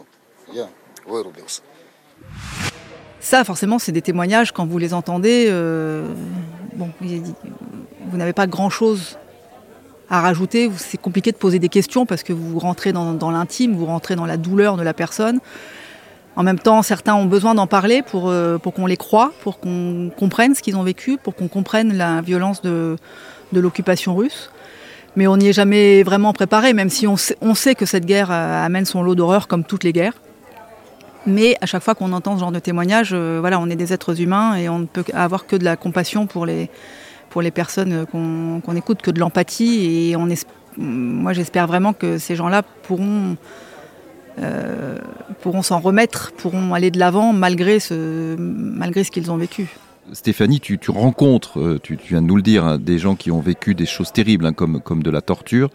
Ça, 3.23 3.45
forcément, 3.45 3.79
c'est 3.79 3.93
des 3.93 4.03
témoignages, 4.03 4.51
quand 4.51 4.67
vous 4.67 4.79
les 4.79 4.93
entendez, 4.93 5.47
euh, 5.49 6.05
bon, 6.75 6.91
vous 7.01 8.17
n'avez 8.17 8.33
pas 8.33 8.49
grand-chose 8.49 9.17
à 10.11 10.21
rajouter. 10.21 10.69
C'est 10.77 11.01
compliqué 11.01 11.31
de 11.31 11.37
poser 11.37 11.61
des 11.61 11.69
questions 11.69 12.05
parce 12.05 12.25
que 12.25 12.33
vous 12.33 12.59
rentrez 12.59 12.93
dans, 12.93 13.31
l'intime, 13.31 13.77
vous 13.77 13.87
rentrez 13.87 14.17
dans 14.17 14.27
la 14.27 14.37
douleur 14.37 14.77
de 14.77 14.83
la 14.83 14.93
personne. 14.93 15.39
En 16.35 16.43
même 16.43 16.59
temps, 16.59 16.83
certains 16.83 17.15
ont 17.15 17.27
besoin 17.27 17.55
d'en 17.55 17.69
parler 17.69 18.03
pour, 18.03 18.29
euh, 18.29 18.59
pour 18.59 18.75
qu'on 18.75 18.87
les 18.87 18.97
croie, 18.97 19.33
pour 19.43 19.61
qu'on 19.61 20.11
comprenne 20.17 20.57
ce 20.57 20.61
qu'ils 20.61 20.77
ont 20.77 20.83
vécu, 20.83 21.17
pour 21.17 21.37
qu'on 21.37 21.47
comprenne 21.47 21.97
la 21.97 22.23
violence 22.23 22.61
de, 22.61 22.97
de 23.53 23.61
l'occupation 23.61 24.17
russe. 24.17 24.51
Mais 25.15 25.29
on 25.29 25.37
n'y 25.37 25.49
est 25.49 25.53
jamais 25.53 26.03
vraiment 26.03 26.33
préparé, 26.33 26.73
même 26.73 26.91
si 26.91 27.07
on 27.07 27.17
sait, 27.17 27.37
on 27.41 27.55
sait 27.55 27.77
que 27.77 27.87
cette 27.87 28.05
guerre 28.05 28.33
euh, 28.33 28.67
amène 28.67 28.85
son 28.85 29.01
lot 29.05 29.15
d'horreur 29.15 29.47
comme 29.47 29.63
toutes 29.63 29.85
les 29.85 29.93
guerres. 29.93 30.15
Mais 31.27 31.57
à 31.61 31.67
chaque 31.67 31.83
fois 31.83 31.95
qu'on 31.95 32.13
entend 32.13 32.35
ce 32.35 32.41
genre 32.41 32.53
de 32.53 32.59
témoignage, 32.59 33.11
euh, 33.13 33.39
voilà, 33.41 33.61
on 33.61 33.69
est 33.71 33.77
des 33.77 33.93
êtres 33.93 34.21
humains 34.21 34.57
et 34.57 34.69
on 34.69 34.81
ne 34.81 34.87
peut 34.87 35.05
avoir 35.13 35.47
que 35.47 35.57
de 35.57 35.65
la 35.65 35.77
compassion 35.77 36.27
pour 36.27 36.47
les, 36.47 36.69
pour 37.31 37.43
les 37.43 37.51
personnes 37.51 38.07
qu'on 38.07 38.77
écoute, 38.77 39.03
que 39.03 39.11
de 39.11 39.21
l'empathie. 39.21 40.11
Et 40.11 40.17
moi, 40.77 41.33
j'espère 41.33 41.67
vraiment 41.67 41.93
que 41.93 42.19
ces 42.19 42.35
gens-là 42.35 42.63
pourront, 42.63 43.37
euh, 44.39 44.99
pourront 45.41 45.63
s'en 45.63 45.79
remettre, 45.79 46.33
pourront 46.33 46.75
aller 46.75 46.91
de 46.91 46.99
l'avant 46.99 47.33
malgré 47.33 47.79
ce, 47.79 48.37
malgré 48.37 49.05
ce 49.05 49.11
qu'ils 49.11 49.31
ont 49.31 49.37
vécu. 49.37 49.69
Stéphanie, 50.13 50.61
tu, 50.61 50.79
rencontres, 50.89 51.61
euh, 51.61 51.81
tu, 51.81 51.97
viens 52.09 52.21
de 52.21 52.27
nous 52.27 52.37
le 52.37 52.43
dire, 52.43 52.65
hein, 52.65 52.79
des 52.79 52.99
gens 52.99 53.15
qui 53.15 53.31
ont 53.31 53.41
vécu 53.41 53.75
des 53.75 53.87
choses 53.87 54.13
terribles, 54.13 54.45
hein, 54.45 54.53
comme, 54.53 54.81
comme 54.81 55.03
de 55.03 55.11
la 55.11 55.21
torture. 55.21 55.71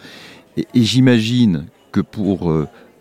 Et, 0.58 0.66
j'imagine 0.76 1.66
que 1.92 2.02
pour 2.02 2.52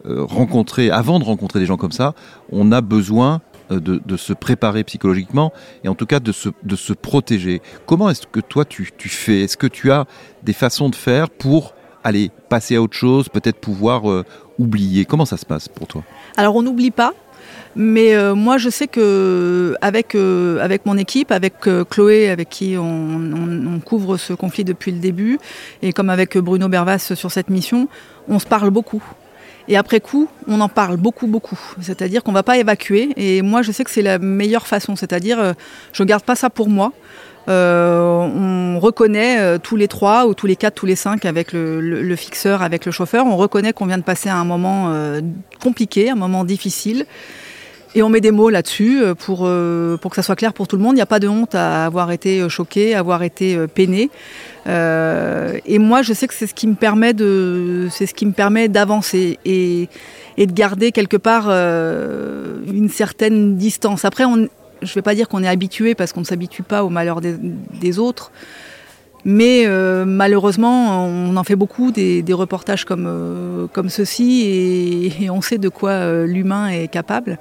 rencontrer, 0.04 0.90
avant 0.90 1.18
de 1.18 1.24
rencontrer 1.24 1.58
des 1.58 1.66
gens 1.66 1.76
comme 1.76 1.92
ça, 1.92 2.14
on 2.52 2.70
a 2.70 2.80
besoin 2.80 3.40
euh, 3.72 3.80
de, 3.80 4.16
se 4.16 4.32
préparer 4.32 4.84
psychologiquement 4.84 5.52
et 5.82 5.88
en 5.88 5.96
tout 5.96 6.06
cas 6.06 6.20
de 6.20 6.30
se, 6.30 6.92
protéger. 6.92 7.60
Comment 7.84 8.08
est-ce 8.08 8.26
que 8.26 8.38
toi 8.38 8.64
tu, 8.64 8.86
fais? 9.08 9.40
Est-ce 9.40 9.56
que 9.56 9.66
tu 9.66 9.90
as 9.90 10.06
des 10.44 10.52
façons 10.52 10.88
de 10.88 10.94
faire 10.94 11.28
pour 11.30 11.74
aller 12.04 12.30
passer 12.48 12.76
à 12.76 12.82
autre 12.82 12.96
chose, 12.96 13.28
peut-être 13.28 13.58
pouvoir 13.58 14.08
euh, 14.08 14.24
oublier? 14.60 15.04
Comment 15.04 15.24
ça 15.24 15.36
se 15.36 15.44
passe 15.44 15.68
pour 15.68 15.88
toi? 15.88 16.04
Alors 16.36 16.54
on 16.54 16.62
n'oublie 16.62 16.92
pas. 16.92 17.12
Mais 17.74 18.16
moi, 18.34 18.56
je 18.56 18.70
sais 18.70 18.86
que 18.86 19.76
avec 19.82 20.16
mon 20.86 20.96
équipe, 20.96 21.30
avec 21.30 21.68
Chloé, 21.90 22.30
avec 22.30 22.48
qui 22.48 22.74
on, 22.78 23.80
couvre 23.84 24.16
ce 24.16 24.32
conflit 24.32 24.64
depuis 24.64 24.92
le 24.92 24.98
début, 24.98 25.38
et 25.82 25.92
comme 25.92 26.08
avec 26.08 26.38
Bruno 26.38 26.68
Bervas 26.68 27.12
sur 27.14 27.30
cette 27.30 27.50
mission, 27.50 27.88
on 28.28 28.38
se 28.38 28.46
parle 28.46 28.70
beaucoup. 28.70 29.02
Et 29.68 29.76
après 29.76 30.00
coup, 30.00 30.28
on 30.46 30.60
en 30.60 30.68
parle 30.68 30.96
beaucoup, 30.96 31.26
beaucoup. 31.26 31.58
C'est-à-dire 31.80 32.22
qu'on 32.22 32.30
ne 32.30 32.36
va 32.36 32.42
pas 32.42 32.58
évacuer. 32.58 33.10
Et 33.16 33.42
moi, 33.42 33.62
je 33.62 33.72
sais 33.72 33.84
que 33.84 33.90
c'est 33.90 34.02
la 34.02 34.18
meilleure 34.18 34.66
façon. 34.66 34.96
C'est-à-dire, 34.96 35.40
euh, 35.40 35.52
je 35.92 36.02
ne 36.02 36.08
garde 36.08 36.22
pas 36.22 36.36
ça 36.36 36.50
pour 36.50 36.68
moi. 36.68 36.92
Euh, 37.48 38.18
on 38.18 38.80
reconnaît 38.80 39.38
euh, 39.38 39.58
tous 39.58 39.76
les 39.76 39.86
trois 39.86 40.26
ou 40.26 40.34
tous 40.34 40.46
les 40.46 40.56
quatre, 40.56 40.74
tous 40.74 40.86
les 40.86 40.96
cinq 40.96 41.24
avec 41.24 41.52
le, 41.52 42.16
fixeur, 42.16 42.62
avec 42.62 42.86
le 42.86 42.92
chauffeur. 42.92 43.26
On 43.26 43.36
reconnaît 43.36 43.72
qu'on 43.72 43.86
vient 43.86 43.98
de 43.98 44.04
passer 44.04 44.28
un 44.28 44.44
moment 44.44 44.92
compliqué, 45.62 46.10
un 46.10 46.16
moment 46.16 46.44
difficile. 46.44 47.06
Et 47.94 48.02
on 48.02 48.08
met 48.08 48.20
des 48.20 48.30
mots 48.30 48.50
là-dessus 48.50 49.02
pour, 49.18 49.48
pour 50.00 50.10
que 50.10 50.16
ça 50.16 50.22
soit 50.22 50.36
clair 50.36 50.52
pour 50.52 50.68
tout 50.68 50.76
le 50.76 50.82
monde. 50.82 50.92
Il 50.92 50.96
n'y 50.96 51.02
a 51.02 51.06
pas 51.06 51.20
de 51.20 51.28
honte 51.28 51.54
à 51.54 51.86
avoir 51.86 52.10
été 52.10 52.46
choqué, 52.48 52.94
à 52.94 52.98
avoir 52.98 53.22
été 53.22 53.56
peiné. 53.68 54.10
Euh, 54.66 55.58
et 55.64 55.78
moi, 55.78 56.02
je 56.02 56.12
sais 56.12 56.26
que 56.26 56.34
c'est 56.34 56.46
ce 56.46 56.54
qui 56.54 56.66
me 56.66 56.74
permet 56.74 57.12
de, 57.12 57.88
c'est 57.90 58.06
ce 58.06 58.14
qui 58.14 58.26
me 58.26 58.32
permet 58.32 58.68
d'avancer 58.68 59.38
et, 59.44 59.88
de 60.38 60.52
garder 60.52 60.92
quelque 60.92 61.16
part 61.16 61.46
euh, 61.48 62.58
une 62.66 62.88
certaine 62.88 63.56
distance. 63.56 64.04
Après, 64.04 64.24
je 64.24 64.90
ne 64.90 64.94
vais 64.94 65.02
pas 65.02 65.14
dire 65.14 65.28
qu'on 65.28 65.42
est 65.42 65.48
habitué 65.48 65.94
parce 65.94 66.12
qu'on 66.12 66.20
ne 66.20 66.26
s'habitue 66.26 66.62
pas 66.62 66.84
au 66.84 66.88
malheur 66.88 67.20
des, 67.20 67.98
autres. 67.98 68.32
Mais 69.28 69.64
euh, 69.66 70.04
malheureusement, 70.06 71.04
on 71.04 71.36
en 71.36 71.42
fait 71.44 71.56
beaucoup 71.56 71.90
des, 71.90 72.22
des 72.22 72.32
reportages 72.32 72.84
comme, 72.84 73.68
comme 73.72 73.90
ceci 73.90 74.42
et, 74.42 75.24
et, 75.24 75.30
on 75.30 75.42
sait 75.42 75.58
de 75.58 75.68
quoi 75.68 76.24
l'humain 76.24 76.68
est 76.68 76.86
capable. 76.86 77.38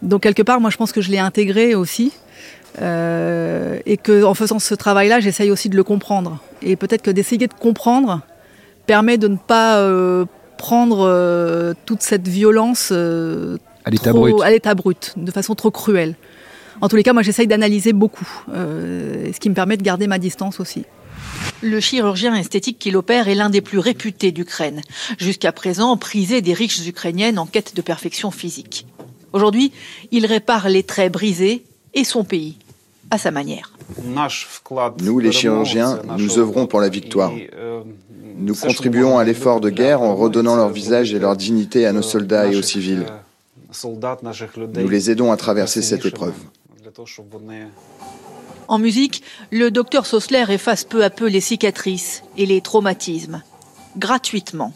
Donc 0.00 0.22
quelque 0.22 0.42
part, 0.42 0.60
moi 0.60 0.70
je 0.70 0.78
pense 0.78 0.92
que 0.92 1.02
je 1.02 1.10
l'ai 1.10 1.18
intégré 1.18 1.74
aussi. 1.74 2.12
Euh, 2.82 3.78
et 3.86 3.96
que 3.96 4.24
en 4.24 4.34
faisant 4.34 4.58
ce 4.58 4.74
travail-là, 4.74 5.20
j'essaye 5.20 5.50
aussi 5.50 5.68
de 5.68 5.76
le 5.76 5.84
comprendre. 5.84 6.38
Et 6.62 6.76
peut-être 6.76 7.02
que 7.02 7.10
d'essayer 7.10 7.46
de 7.46 7.54
comprendre 7.54 8.20
permet 8.86 9.18
de 9.18 9.28
ne 9.28 9.36
pas 9.36 9.78
euh, 9.78 10.26
prendre 10.58 11.06
euh, 11.08 11.72
toute 11.86 12.02
cette 12.02 12.28
violence 12.28 12.92
à 12.92 13.90
l'état 13.90 14.12
brut. 14.12 14.40
à 14.42 14.50
l'état 14.50 14.74
brut, 14.74 15.14
de 15.16 15.30
façon 15.30 15.54
trop 15.54 15.70
cruelle. 15.70 16.14
En 16.80 16.88
tous 16.88 16.96
les 16.96 17.02
cas, 17.02 17.12
moi, 17.12 17.22
j'essaye 17.22 17.46
d'analyser 17.46 17.92
beaucoup, 17.92 18.28
ce 18.48 19.38
qui 19.38 19.48
me 19.48 19.54
permet 19.54 19.76
de 19.76 19.82
garder 19.82 20.06
ma 20.06 20.18
distance 20.18 20.60
aussi. 20.60 20.84
Le 21.62 21.80
chirurgien 21.80 22.34
esthétique 22.34 22.78
qu'il 22.78 22.96
opère 22.96 23.28
est 23.28 23.34
l'un 23.34 23.48
des 23.48 23.62
plus 23.62 23.78
réputés 23.78 24.30
d'Ukraine, 24.30 24.82
jusqu'à 25.18 25.52
présent 25.52 25.96
prisé 25.96 26.42
des 26.42 26.52
riches 26.52 26.86
ukrainiennes 26.86 27.38
en 27.38 27.46
quête 27.46 27.74
de 27.74 27.80
perfection 27.82 28.30
physique. 28.30 28.86
Aujourd'hui, 29.32 29.72
il 30.12 30.26
répare 30.26 30.68
les 30.68 30.82
traits 30.82 31.12
brisés 31.12 31.64
et 31.94 32.04
son 32.04 32.24
pays 32.24 32.58
à 33.10 33.18
sa 33.18 33.30
manière. 33.30 33.72
Nous, 35.00 35.18
les 35.18 35.32
chirurgiens, 35.32 36.00
nous 36.18 36.38
œuvrons 36.38 36.66
pour 36.66 36.80
la 36.80 36.88
victoire. 36.88 37.32
Nous 38.38 38.54
contribuons 38.54 39.18
à 39.18 39.24
l'effort 39.24 39.60
de 39.60 39.70
guerre 39.70 40.02
en 40.02 40.14
redonnant 40.14 40.56
leur 40.56 40.68
visage 40.68 41.14
et 41.14 41.18
leur 41.18 41.36
dignité 41.36 41.86
à 41.86 41.92
nos 41.92 42.02
soldats 42.02 42.48
et 42.48 42.56
aux 42.56 42.62
civils. 42.62 43.06
Nous 44.74 44.88
les 44.88 45.10
aidons 45.10 45.32
à 45.32 45.36
traverser 45.36 45.80
cette 45.80 46.04
épreuve. 46.04 46.34
En 48.68 48.78
musique, 48.78 49.22
le 49.50 49.70
docteur 49.70 50.06
Sossler 50.06 50.44
efface 50.48 50.84
peu 50.84 51.04
à 51.04 51.10
peu 51.10 51.28
les 51.28 51.40
cicatrices 51.40 52.22
et 52.36 52.46
les 52.46 52.60
traumatismes, 52.60 53.42
gratuitement. 53.96 54.72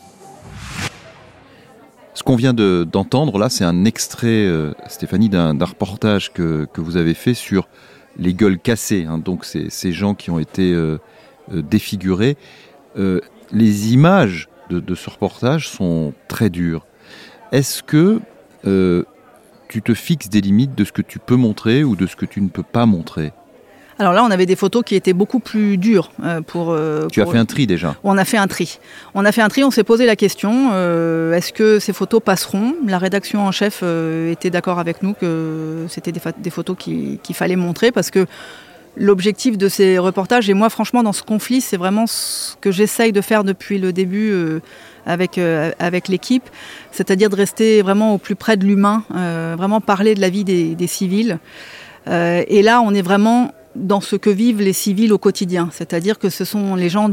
Ce 2.14 2.22
qu'on 2.22 2.36
vient 2.36 2.52
d'entendre 2.52 3.38
là, 3.38 3.48
c'est 3.48 3.64
un 3.64 3.84
extrait, 3.84 4.44
euh, 4.44 4.72
Stéphanie, 4.88 5.28
d'un 5.28 5.64
reportage 5.64 6.32
que, 6.32 6.66
que, 6.72 6.80
vous 6.80 6.96
avez 6.96 7.14
fait 7.14 7.34
sur 7.34 7.66
les 8.18 8.34
gueules 8.34 8.58
cassées, 8.58 9.06
hein, 9.08 9.18
donc 9.18 9.44
ces 9.44 9.92
gens 9.92 10.14
qui 10.14 10.30
ont 10.30 10.38
été 10.38 10.72
euh, 10.72 10.98
euh, 11.52 11.62
défigurés. 11.62 12.36
Euh, 12.96 13.20
les 13.52 13.92
images 13.92 14.48
de, 14.68 14.94
ce 14.94 15.10
reportage 15.10 15.68
sont 15.68 16.12
très 16.28 16.50
dures. 16.50 16.86
Est-ce 17.50 17.82
que 17.82 18.20
tu 19.70 19.82
te 19.82 19.94
fixes 19.94 20.28
des 20.28 20.40
limites 20.40 20.74
de 20.74 20.84
ce 20.84 20.90
que 20.90 21.00
tu 21.00 21.18
peux 21.20 21.36
montrer 21.36 21.84
ou 21.84 21.94
de 21.94 22.06
ce 22.06 22.16
que 22.16 22.26
tu 22.26 22.40
ne 22.40 22.48
peux 22.48 22.64
pas 22.64 22.86
montrer 22.86 23.32
alors 23.98 24.14
là, 24.14 24.24
on 24.24 24.30
avait 24.30 24.46
des 24.46 24.56
photos 24.56 24.82
qui 24.82 24.94
étaient 24.94 25.12
beaucoup 25.12 25.40
plus 25.40 25.76
dures 25.76 26.10
euh, 26.24 26.40
pour. 26.40 26.70
Euh, 26.70 27.06
tu 27.12 27.20
as 27.20 27.26
fait 27.26 27.36
un 27.36 27.44
tri 27.44 27.66
déjà. 27.66 27.96
On 28.02 28.16
a 28.16 28.24
fait 28.24 28.38
un 28.38 28.46
tri. 28.46 28.78
On 29.12 29.26
a 29.26 29.30
fait 29.30 29.42
un 29.42 29.50
tri. 29.50 29.62
On 29.62 29.70
s'est 29.70 29.84
posé 29.84 30.06
la 30.06 30.16
question 30.16 30.70
euh, 30.72 31.34
est-ce 31.34 31.52
que 31.52 31.78
ces 31.78 31.92
photos 31.92 32.22
passeront? 32.24 32.74
La 32.86 32.96
rédaction 32.96 33.46
en 33.46 33.52
chef 33.52 33.82
était 34.30 34.48
d'accord 34.48 34.78
avec 34.78 35.02
nous 35.02 35.12
que 35.12 35.84
c'était 35.90 36.12
des, 36.12 36.50
photos 36.50 36.76
qu'il 36.78 37.34
fallait 37.34 37.56
montrer 37.56 37.92
parce 37.92 38.10
que 38.10 38.24
l'objectif 38.96 39.56
de 39.56 39.68
ces 39.68 39.98
reportages, 39.98 40.50
et 40.50 40.54
moi 40.54 40.70
franchement 40.70 41.02
dans 41.02 41.12
ce 41.12 41.22
conflit, 41.22 41.60
c'est 41.60 41.76
vraiment 41.76 42.06
ce 42.06 42.56
que 42.60 42.70
j'essaye 42.70 43.12
de 43.12 43.20
faire 43.20 43.44
depuis 43.44 43.78
le 43.78 43.92
début 43.92 44.32
avec, 45.06 45.38
avec 45.78 46.08
l'équipe, 46.08 46.48
c'est-à-dire 46.92 47.30
de 47.30 47.36
rester 47.36 47.82
vraiment 47.82 48.14
au 48.14 48.18
plus 48.18 48.34
près 48.34 48.56
de 48.56 48.64
l'humain, 48.64 49.04
vraiment 49.10 49.80
parler 49.80 50.14
de 50.14 50.20
la 50.20 50.28
vie 50.28 50.44
des, 50.44 50.74
des 50.74 50.86
civils. 50.86 51.38
et 52.06 52.62
là, 52.62 52.82
on 52.84 52.92
est 52.92 53.02
vraiment 53.02 53.52
dans 53.76 54.00
ce 54.00 54.16
que 54.16 54.30
vivent 54.30 54.60
les 54.60 54.72
civils 54.72 55.12
au 55.12 55.18
quotidien. 55.18 55.68
C'est-à-dire 55.72 56.18
que 56.18 56.28
ce 56.28 56.44
sont 56.44 56.74
les 56.74 56.88
gens 56.88 57.08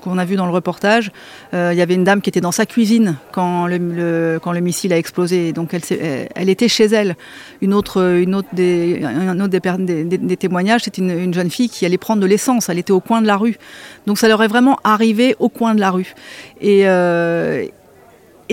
qu'on 0.00 0.18
a 0.18 0.24
vu 0.24 0.36
dans 0.36 0.46
le 0.46 0.52
reportage. 0.52 1.12
Euh, 1.52 1.70
il 1.72 1.78
y 1.78 1.82
avait 1.82 1.94
une 1.94 2.04
dame 2.04 2.22
qui 2.22 2.30
était 2.30 2.40
dans 2.40 2.52
sa 2.52 2.64
cuisine 2.64 3.16
quand 3.32 3.66
le, 3.66 4.38
quand 4.42 4.52
le 4.52 4.60
missile 4.60 4.92
a 4.92 4.98
explosé. 4.98 5.52
Donc 5.52 5.74
elle, 5.74 6.48
était 6.48 6.68
chez 6.68 6.86
elle. 6.86 7.14
Une 7.60 7.74
autre, 7.74 8.18
une 8.18 8.34
autre 8.34 8.48
des, 8.54 9.04
un 9.04 9.38
autre 9.38 9.48
des, 9.48 10.36
témoignages, 10.36 10.84
c'était 10.84 11.02
une, 11.02 11.34
jeune 11.34 11.50
fille 11.50 11.68
qui 11.68 11.84
allait 11.84 11.98
prendre 11.98 12.22
de 12.22 12.26
l'essence. 12.26 12.70
Elle 12.70 12.78
était 12.78 12.92
au 12.92 13.00
coin 13.00 13.20
de 13.20 13.26
la 13.26 13.36
rue. 13.36 13.58
Donc 14.06 14.18
ça 14.18 14.28
leur 14.28 14.42
est 14.42 14.48
vraiment 14.48 14.78
arrivé 14.82 15.36
au 15.40 15.50
coin 15.50 15.74
de 15.74 15.80
la 15.80 15.90
rue. 15.90 16.14
Et, 16.60 16.88
euh, 16.88 17.66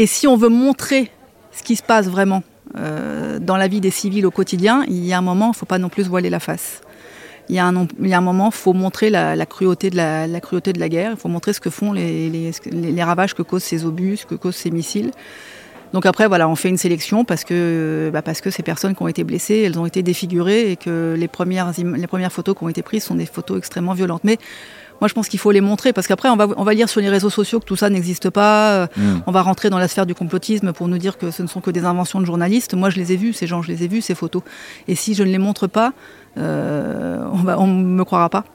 si 0.05 0.27
on 0.27 0.35
veut 0.35 0.49
montrer 0.49 1.09
ce 1.51 1.63
qui 1.63 1.75
se 1.75 1.81
passe 1.81 2.07
vraiment 2.07 2.43
euh, 2.77 3.39
dans 3.39 3.57
la 3.57 3.67
vie 3.67 3.79
des 3.79 3.89
civils 3.89 4.25
au 4.25 4.31
quotidien, 4.31 4.83
il 4.87 5.05
y 5.05 5.13
a 5.13 5.17
un 5.17 5.21
moment, 5.21 5.47
il 5.47 5.49
ne 5.51 5.55
faut 5.55 5.65
pas 5.65 5.79
non 5.79 5.89
plus 5.89 6.03
voiler 6.03 6.29
la 6.29 6.39
face 6.39 6.81
il 7.49 7.55
y 7.55 7.59
a 7.59 7.65
un, 7.65 7.87
il 7.99 8.07
y 8.07 8.13
a 8.13 8.17
un 8.17 8.21
moment, 8.21 8.49
il 8.49 8.55
faut 8.55 8.73
montrer 8.73 9.09
la, 9.09 9.45
cruauté 9.45 9.89
de 9.89 9.95
la, 9.95 10.27
la, 10.27 10.41
cruauté 10.41 10.73
de 10.73 10.79
la 10.79 10.89
guerre, 10.89 11.11
il 11.11 11.17
faut 11.17 11.29
montrer 11.29 11.53
ce 11.53 11.59
que 11.59 11.69
font 11.69 11.93
les, 11.93 12.29
les, 12.29 12.51
les, 12.71 13.03
ravages 13.03 13.33
que 13.33 13.41
causent 13.41 13.63
ces 13.63 13.85
obus, 13.85 14.17
ce 14.17 14.25
que 14.25 14.35
causent 14.35 14.55
ces 14.55 14.71
missiles. 14.71 15.11
Donc 15.93 16.05
après, 16.05 16.27
voilà, 16.27 16.49
on 16.49 16.55
fait 16.55 16.69
une 16.69 16.77
sélection 16.77 17.23
parce 17.23 17.43
que, 17.43 18.09
bah 18.11 18.21
parce 18.21 18.41
que 18.41 18.49
ces 18.49 18.63
personnes 18.63 18.95
qui 18.95 19.01
ont 19.03 19.07
été 19.07 19.23
blessées, 19.23 19.63
elles 19.65 19.79
ont 19.79 19.85
été 19.85 20.03
défigurées 20.03 20.71
et 20.71 20.75
que 20.75 21.15
les 21.17 21.27
premières, 21.29 21.71
les 21.77 22.07
premières 22.07 22.31
photos 22.31 22.57
qui 22.57 22.63
ont 22.63 22.69
été 22.69 22.81
prises 22.81 23.05
sont 23.05 23.15
des 23.15 23.25
photos 23.25 23.57
extrêmement 23.57 23.93
violentes. 23.93 24.23
Mais 24.25 24.37
moi, 24.99 25.07
je 25.07 25.13
pense 25.13 25.29
qu'il 25.29 25.39
faut 25.39 25.51
les 25.51 25.61
montrer 25.61 25.93
parce 25.93 26.07
qu'après, 26.07 26.29
on 26.29 26.35
va, 26.35 26.47
on 26.57 26.63
va 26.63 26.73
lire 26.73 26.89
sur 26.89 27.01
les 27.01 27.09
réseaux 27.09 27.29
sociaux 27.29 27.59
que 27.59 27.65
tout 27.65 27.75
ça 27.75 27.89
n'existe 27.89 28.29
pas. 28.29 28.87
Mm. 28.97 29.19
On 29.27 29.31
va 29.31 29.41
rentrer 29.41 29.69
dans 29.69 29.77
la 29.77 29.87
sphère 29.87 30.05
du 30.05 30.15
complotisme 30.15 30.73
pour 30.73 30.87
nous 30.87 30.97
dire 30.97 31.17
que 31.17 31.31
ce 31.31 31.43
ne 31.43 31.47
sont 31.47 31.61
que 31.61 31.71
des 31.71 31.85
inventions 31.85 32.19
de 32.19 32.25
journalistes. 32.25 32.73
Moi, 32.73 32.89
je 32.89 32.97
les 32.97 33.13
ai 33.13 33.15
vus, 33.15 33.33
ces 33.33 33.47
gens, 33.47 33.61
je 33.61 33.71
les 33.71 33.83
ai 33.83 33.87
vus, 33.87 34.01
ces 34.01 34.15
photos. 34.15 34.41
Et 34.87 34.95
si 34.95 35.13
je 35.13 35.23
ne 35.23 35.29
les 35.29 35.37
montre 35.37 35.67
pas, 35.67 35.93
euh, 36.37 37.23
on 37.33 37.67
ne 37.67 37.83
me 37.83 38.03
croira 38.03 38.29
pas. 38.29 38.45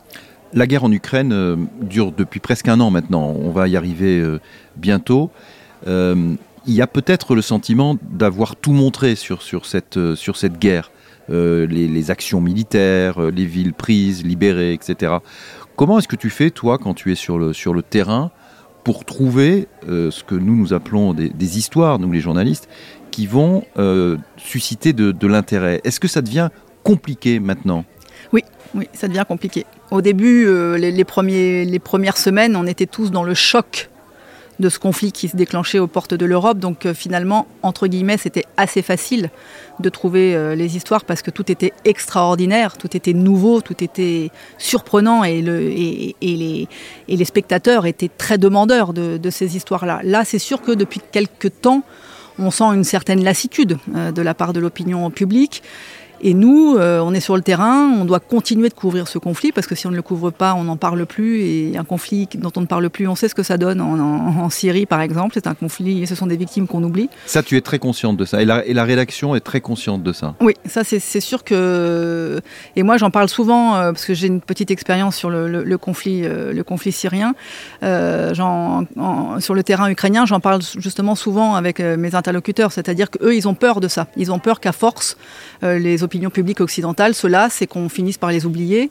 La 0.54 0.66
guerre 0.66 0.84
en 0.84 0.92
Ukraine 0.92 1.32
euh, 1.32 1.56
dure 1.80 2.12
depuis 2.12 2.40
presque 2.40 2.68
un 2.68 2.80
an 2.80 2.90
maintenant. 2.90 3.34
On 3.38 3.50
va 3.50 3.68
y 3.68 3.76
arriver 3.76 4.20
euh, 4.20 4.40
bientôt. 4.76 5.30
il 5.86 6.36
y 6.74 6.82
a 6.82 6.86
peut-être 6.86 7.34
le 7.34 7.42
sentiment 7.42 7.96
d'avoir 8.02 8.56
tout 8.56 8.72
montré 8.72 9.16
sur, 9.16 9.42
cette, 9.42 9.98
guerre. 10.58 10.90
Les, 11.28 12.10
actions 12.10 12.40
militaires, 12.40 13.18
les 13.30 13.46
villes 13.46 13.74
prises, 13.74 14.24
libérées, 14.24 14.72
etc. 14.74 15.14
Comment 15.74 15.98
est-ce 15.98 16.08
que 16.08 16.16
tu 16.16 16.30
fais, 16.30 16.50
toi, 16.50 16.78
quand 16.78 16.94
tu 16.94 17.10
es 17.10 17.14
sur 17.14 17.38
le, 17.38 17.52
sur 17.52 17.74
le 17.74 17.82
terrain, 17.82 18.30
pour 18.84 19.04
trouver 19.04 19.66
ce 19.86 20.22
que 20.22 20.34
nous, 20.34 20.54
nous 20.54 20.72
appelons 20.72 21.14
des, 21.14 21.58
histoires, 21.58 21.98
nous 21.98 22.12
les 22.12 22.20
journalistes, 22.20 22.68
qui 23.10 23.26
vont 23.26 23.64
susciter 24.36 24.92
de, 24.92 25.10
de 25.10 25.26
l'intérêt? 25.26 25.80
Est-ce 25.82 25.98
que 25.98 26.08
ça 26.08 26.22
devient 26.22 26.50
compliqué 26.82 27.40
maintenant 27.40 27.84
Oui, 28.32 28.42
oui, 28.74 28.88
ça 28.92 29.08
devient 29.08 29.24
compliqué. 29.26 29.66
Au 29.90 30.00
début, 30.00 30.46
euh, 30.46 30.78
les, 30.78 31.04
premiers, 31.04 31.64
les 31.64 31.78
premières 31.78 32.16
semaines, 32.16 32.56
on 32.56 32.66
était 32.66 32.86
tous 32.86 33.10
dans 33.10 33.24
le 33.24 33.34
choc 33.34 33.90
de 34.58 34.68
ce 34.68 34.78
conflit 34.78 35.12
qui 35.12 35.28
se 35.28 35.36
déclenchait 35.36 35.78
aux 35.78 35.86
portes 35.86 36.14
de 36.14 36.24
l'Europe. 36.24 36.58
Donc 36.58 36.86
euh, 36.86 36.94
finalement, 36.94 37.46
entre 37.62 37.88
guillemets, 37.88 38.16
c'était 38.16 38.44
assez 38.56 38.80
facile 38.80 39.30
de 39.80 39.88
trouver 39.88 40.34
euh, 40.34 40.54
les 40.54 40.76
histoires 40.76 41.04
parce 41.04 41.20
que 41.20 41.30
tout 41.30 41.50
était 41.52 41.72
extraordinaire, 41.84 42.78
tout 42.78 42.96
était 42.96 43.12
nouveau, 43.12 43.60
tout 43.60 43.82
était 43.84 44.30
surprenant 44.56 45.24
et, 45.24 45.42
le, 45.42 45.60
et, 45.60 46.16
les, 47.08 47.24
spectateurs 47.24 47.84
étaient 47.84 48.10
très 48.16 48.38
demandeurs 48.38 48.94
de, 48.94 49.18
de 49.18 49.30
ces 49.30 49.56
histoires-là. 49.56 50.00
Là, 50.04 50.24
c'est 50.24 50.38
sûr 50.38 50.62
que 50.62 50.72
depuis 50.72 51.00
quelques 51.12 51.60
temps, 51.60 51.82
on 52.38 52.50
sent 52.50 52.64
une 52.64 52.84
certaine 52.84 53.22
lassitude 53.22 53.76
de 53.86 54.22
la 54.22 54.32
part 54.32 54.54
de 54.54 54.60
l'opinion 54.60 55.10
publique. 55.10 55.62
Et 56.24 56.34
nous, 56.34 56.76
euh, 56.76 57.00
on 57.00 57.12
est 57.14 57.20
sur 57.20 57.34
le 57.34 57.42
terrain, 57.42 57.90
on 57.98 58.04
doit 58.04 58.20
continuer 58.20 58.68
de 58.68 58.74
couvrir 58.74 59.08
ce 59.08 59.18
conflit 59.18 59.50
parce 59.50 59.66
que 59.66 59.74
si 59.74 59.88
on 59.88 59.90
ne 59.90 59.96
le 59.96 60.02
couvre 60.02 60.30
pas, 60.30 60.54
on 60.54 60.64
n'en 60.64 60.76
parle 60.76 61.04
plus. 61.04 61.40
Et 61.40 61.76
un 61.76 61.82
conflit 61.82 62.28
dont 62.34 62.52
on 62.54 62.60
ne 62.60 62.66
parle 62.66 62.88
plus, 62.90 63.08
on 63.08 63.16
sait 63.16 63.28
ce 63.28 63.34
que 63.34 63.42
ça 63.42 63.56
donne 63.56 63.80
en, 63.80 64.48
Syrie, 64.50 64.86
par 64.86 65.00
exemple. 65.00 65.32
C'est 65.34 65.48
un 65.48 65.54
conflit, 65.54 66.02
et 66.02 66.06
ce 66.06 66.14
sont 66.14 66.26
des 66.26 66.36
victimes 66.36 66.68
qu'on 66.68 66.82
oublie. 66.84 67.08
Ça, 67.26 67.42
tu 67.42 67.56
es 67.56 67.60
très 67.60 67.80
consciente 67.80 68.16
de 68.16 68.24
ça. 68.24 68.40
Et 68.40 68.44
la, 68.44 68.64
et 68.64 68.72
la 68.72 68.84
rédaction 68.84 69.34
est 69.34 69.40
très 69.40 69.60
consciente 69.60 70.04
de 70.04 70.12
ça. 70.12 70.34
Oui, 70.40 70.54
ça, 70.64 70.84
c'est 70.84 71.20
sûr 71.20 71.42
que. 71.42 72.40
Et 72.76 72.84
moi, 72.84 72.98
j'en 72.98 73.10
parle 73.10 73.28
souvent 73.28 73.74
euh, 73.74 73.92
parce 73.92 74.04
que 74.04 74.14
j'ai 74.14 74.28
une 74.28 74.40
petite 74.40 74.70
expérience 74.70 75.16
sur 75.16 75.28
le, 75.28 75.76
conflit, 75.76 76.22
euh, 76.24 76.52
le 76.52 76.62
conflit 76.62 76.92
syrien. 76.92 77.34
sur 77.80 79.54
le 79.54 79.62
terrain 79.64 79.90
ukrainien, 79.90 80.24
j'en 80.24 80.38
parle 80.38 80.60
justement 80.78 81.16
souvent 81.16 81.56
avec 81.56 81.80
mes 81.80 82.14
interlocuteurs. 82.14 82.70
C'est-à-dire 82.70 83.10
qu'eux, 83.10 83.34
ils 83.34 83.48
ont 83.48 83.54
peur 83.54 83.80
de 83.80 83.88
ça. 83.88 84.06
Ils 84.16 84.30
ont 84.30 84.38
peur 84.38 84.60
qu'à 84.60 84.72
force, 84.72 85.16
les 85.62 86.04
opinion 86.12 86.28
publique 86.28 86.60
occidentale, 86.60 87.14
cela, 87.14 87.48
c'est 87.48 87.66
qu'on 87.66 87.88
finisse 87.88 88.18
par 88.18 88.30
les 88.30 88.44
oublier. 88.44 88.90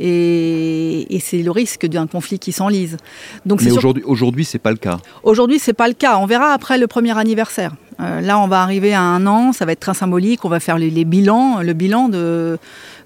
Et, 0.00 1.06
c'est 1.20 1.42
le 1.42 1.50
risque 1.52 1.86
d'un 1.86 2.08
conflit 2.08 2.40
qui 2.40 2.50
s'enlise. 2.50 2.96
Donc, 3.44 3.62
Mais 3.62 3.70
aujourd'hui, 3.70 4.02
aujourd'hui, 4.04 4.44
c'est 4.44 4.58
pas 4.58 4.72
le 4.72 4.76
cas. 4.76 4.98
Aujourd'hui, 5.22 5.60
c'est 5.60 5.72
pas 5.72 5.86
le 5.86 5.94
cas. 5.94 6.18
On 6.18 6.26
verra 6.26 6.52
après 6.52 6.76
le 6.76 6.88
premier 6.88 7.16
anniversaire. 7.16 7.76
Euh, 8.00 8.20
là, 8.20 8.40
on 8.40 8.48
va 8.48 8.62
arriver 8.62 8.94
à 8.94 9.00
un 9.00 9.26
an, 9.28 9.52
ça 9.52 9.64
va 9.64 9.72
être 9.72 9.80
très 9.80 9.94
symbolique. 9.94 10.44
On 10.44 10.48
va 10.48 10.58
faire 10.58 10.76
les, 10.76 11.04
bilans, 11.04 11.62
le 11.62 11.72
bilan 11.72 12.08
de, 12.08 12.58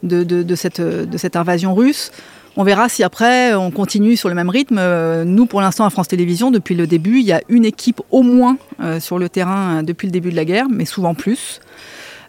de, 0.03 0.55
cette, 0.55 0.81
de 0.81 1.18
cette 1.18 1.37
invasion 1.37 1.75
russe. 1.75 2.12
On 2.57 2.64
verra 2.64 2.88
si 2.88 3.05
après 3.05 3.55
on 3.55 3.70
continue 3.70 4.16
sur 4.16 4.31
le 4.31 4.35
même 4.35 4.49
rythme. 4.49 4.79
Euh, 4.79 5.25
nous, 5.25 5.44
pour 5.44 5.61
l'instant, 5.61 5.85
à 5.85 5.90
France 5.90 6.09
Télévisions, 6.09 6.51
depuis 6.51 6.75
le 6.75 6.87
début, 6.87 7.18
il 7.18 7.27
y 7.27 7.33
a 7.33 7.42
une 7.51 7.66
équipe 7.66 8.01
au 8.11 8.23
moins 8.23 8.57
euh, 8.81 9.01
sur 9.01 9.18
le 9.18 9.29
terrain 9.29 9.83
depuis 9.83 10.07
le 10.07 10.12
début 10.12 10.31
de 10.31 10.37
la 10.37 10.46
guerre, 10.46 10.66
mais 10.70 10.87
souvent 10.87 11.14
plus. 11.14 11.61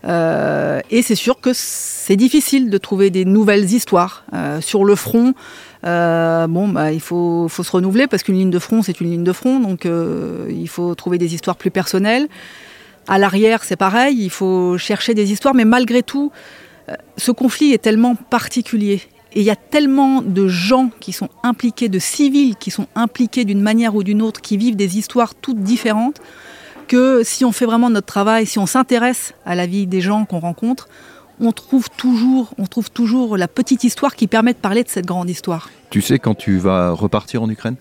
Euh, 0.06 0.82
et 0.90 1.02
c'est 1.02 1.16
sûr 1.16 1.40
que 1.40 1.52
c'est 1.54 2.16
difficile 2.16 2.70
de 2.70 2.78
trouver 2.78 3.10
des 3.10 3.26
nouvelles 3.26 3.72
histoires 3.72 4.24
euh, 4.34 4.62
sur 4.62 4.84
le 4.84 4.96
front. 4.96 5.34
Euh, 5.86 6.48
bon, 6.48 6.68
bah, 6.68 6.92
il 6.92 7.02
faut, 7.02 7.48
se 7.50 7.72
renouveler 7.72 8.08
parce 8.08 8.24
qu'une 8.24 8.36
ligne 8.36 8.50
de 8.50 8.60
front, 8.60 8.82
c'est 8.82 9.00
une 9.00 9.10
ligne 9.10 9.24
de 9.24 9.34
front, 9.34 9.60
donc 9.60 9.86
il 9.86 10.68
faut 10.68 10.96
trouver 10.96 11.18
des 11.18 11.34
histoires 11.34 11.56
plus 11.56 11.72
personnelles. 11.72 12.28
À 13.08 13.18
l'arrière, 13.18 13.64
c'est 13.64 13.76
pareil, 13.76 14.18
il 14.20 14.30
faut 14.30 14.78
chercher 14.78 15.14
des 15.14 15.32
histoires, 15.32 15.56
mais 15.56 15.66
malgré 15.66 16.04
tout, 16.04 16.32
ce 17.18 17.32
conflit 17.32 17.74
est 17.74 17.82
tellement 17.82 18.16
particulier. 18.16 19.02
Et 19.34 19.40
il 19.40 19.46
y 19.46 19.50
a 19.50 19.56
tellement 19.56 20.22
de 20.22 20.48
gens 20.48 20.90
qui 21.00 21.14
sont 21.14 21.30
impliqués, 21.42 21.88
de 21.88 22.00
civils 22.00 22.58
qui 22.58 22.70
sont 22.70 22.88
impliqués 22.96 23.46
d'une 23.46 23.62
manière 23.62 23.96
ou 23.96 24.04
d'une 24.04 24.22
autre, 24.22 24.42
qui 24.42 24.58
vivent 24.58 24.76
des 24.76 24.98
histoires 24.98 25.36
toutes 25.36 25.62
différentes, 25.62 26.22
que 26.92 27.24
si 27.24 27.46
on 27.46 27.54
fait 27.54 27.66
vraiment 27.66 27.90
notre 27.90 28.08
travail, 28.08 28.46
si 28.46 28.60
on 28.60 28.66
s'intéresse 28.66 29.34
à 29.46 29.56
la 29.56 29.66
vie 29.66 29.88
des 29.88 30.02
gens 30.02 30.26
qu'on 30.26 30.40
rencontre, 30.40 30.90
on 31.40 31.54
trouve 31.54 31.90
toujours, 31.90 32.54
on 32.58 32.66
trouve 32.66 32.92
toujours 32.92 33.38
la 33.38 33.48
petite 33.48 33.86
histoire 33.86 34.14
qui 34.14 34.28
permet 34.28 34.52
de 34.52 34.58
parler 34.58 34.84
de 34.84 34.90
cette 34.90 35.06
grande 35.06 35.30
histoire. 35.30 35.70
Tu 35.90 36.02
sais 36.02 36.20
quand 36.20 36.36
tu 36.36 36.58
vas 36.58 36.92
repartir 36.92 37.44
en 37.44 37.50
Ukraine? 37.50 37.78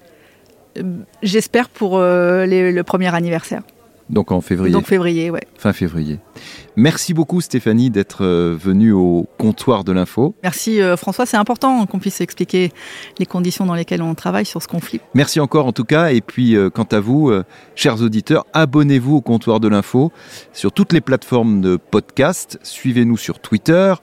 Euh, 0.79 0.85
J'espère 1.25 1.71
pour 1.71 1.99
euh, 1.99 2.47
le 2.47 2.83
premier 2.85 3.13
anniversaire. 3.13 3.63
Donc 4.11 4.33
en 4.33 4.41
février. 4.41 4.73
Donc 4.73 4.87
février, 4.87 5.31
ouais. 5.31 5.47
Fin 5.57 5.73
février. 5.73 6.19
Merci 6.75 7.15
beaucoup 7.15 7.41
Stéphanie 7.41 7.91
d'être 7.91 8.25
euh, 8.25 8.57
venue 8.61 8.93
au 8.93 9.27
comptoir 9.39 9.85
de 9.85 9.93
l'info. 9.93 10.35
Merci 10.43 10.83
euh, 10.83 10.97
François, 10.97 11.27
c'est 11.27 11.37
important 11.37 11.87
qu'on 11.87 12.01
puisse 12.01 12.21
expliquer 12.21 12.73
les 13.19 13.27
conditions 13.27 13.67
dans 13.67 13.75
lesquelles 13.75 14.03
on 14.03 14.15
travaille 14.15 14.47
sur 14.47 14.63
ce 14.63 14.69
conflit. 14.69 15.01
Merci 15.15 15.39
encore 15.39 15.67
en 15.67 15.73
tout 15.73 15.85
cas. 15.85 16.11
Et 16.11 16.23
puis 16.23 16.57
euh, 16.57 16.71
quant 16.71 16.89
à 16.91 16.99
vous, 16.99 17.33
chers 17.77 18.03
auditeurs, 18.03 18.47
abonnez-vous 18.53 19.17
au 19.17 19.21
comptoir 19.21 19.61
de 19.61 19.69
l'info 19.69 20.13
sur 20.53 20.73
toutes 20.73 20.93
les 20.93 21.01
plateformes 21.01 21.61
de 21.61 21.77
podcast. 21.77 22.59
Suivez-nous 22.63 23.17
sur 23.17 23.39
Twitter. 23.39 23.95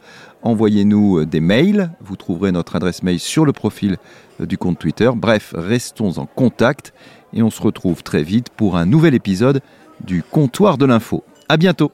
Envoyez-nous 0.41 1.25
des 1.25 1.41
mails. 1.41 1.91
Vous 1.99 2.15
trouverez 2.15 2.53
notre 2.53 2.77
adresse 2.77 3.03
mail 3.03 3.19
sur 3.19 3.43
le 3.43 3.51
profil 3.51 3.97
du 4.39 4.57
compte 4.57 4.79
Twitter. 4.79 5.09
Bref, 5.13 5.53
restons 5.57 6.17
en 6.17 6.25
contact 6.25 6.93
et 7.33 7.41
on 7.41 7.49
se 7.49 7.61
retrouve 7.61 8.03
très 8.03 8.23
vite 8.23 8.49
pour 8.49 8.77
un 8.77 8.85
nouvel 8.85 9.13
épisode 9.13 9.61
du 10.01 10.23
comptoir 10.23 10.77
de 10.77 10.85
l'info. 10.85 11.23
À 11.49 11.57
bientôt 11.57 11.91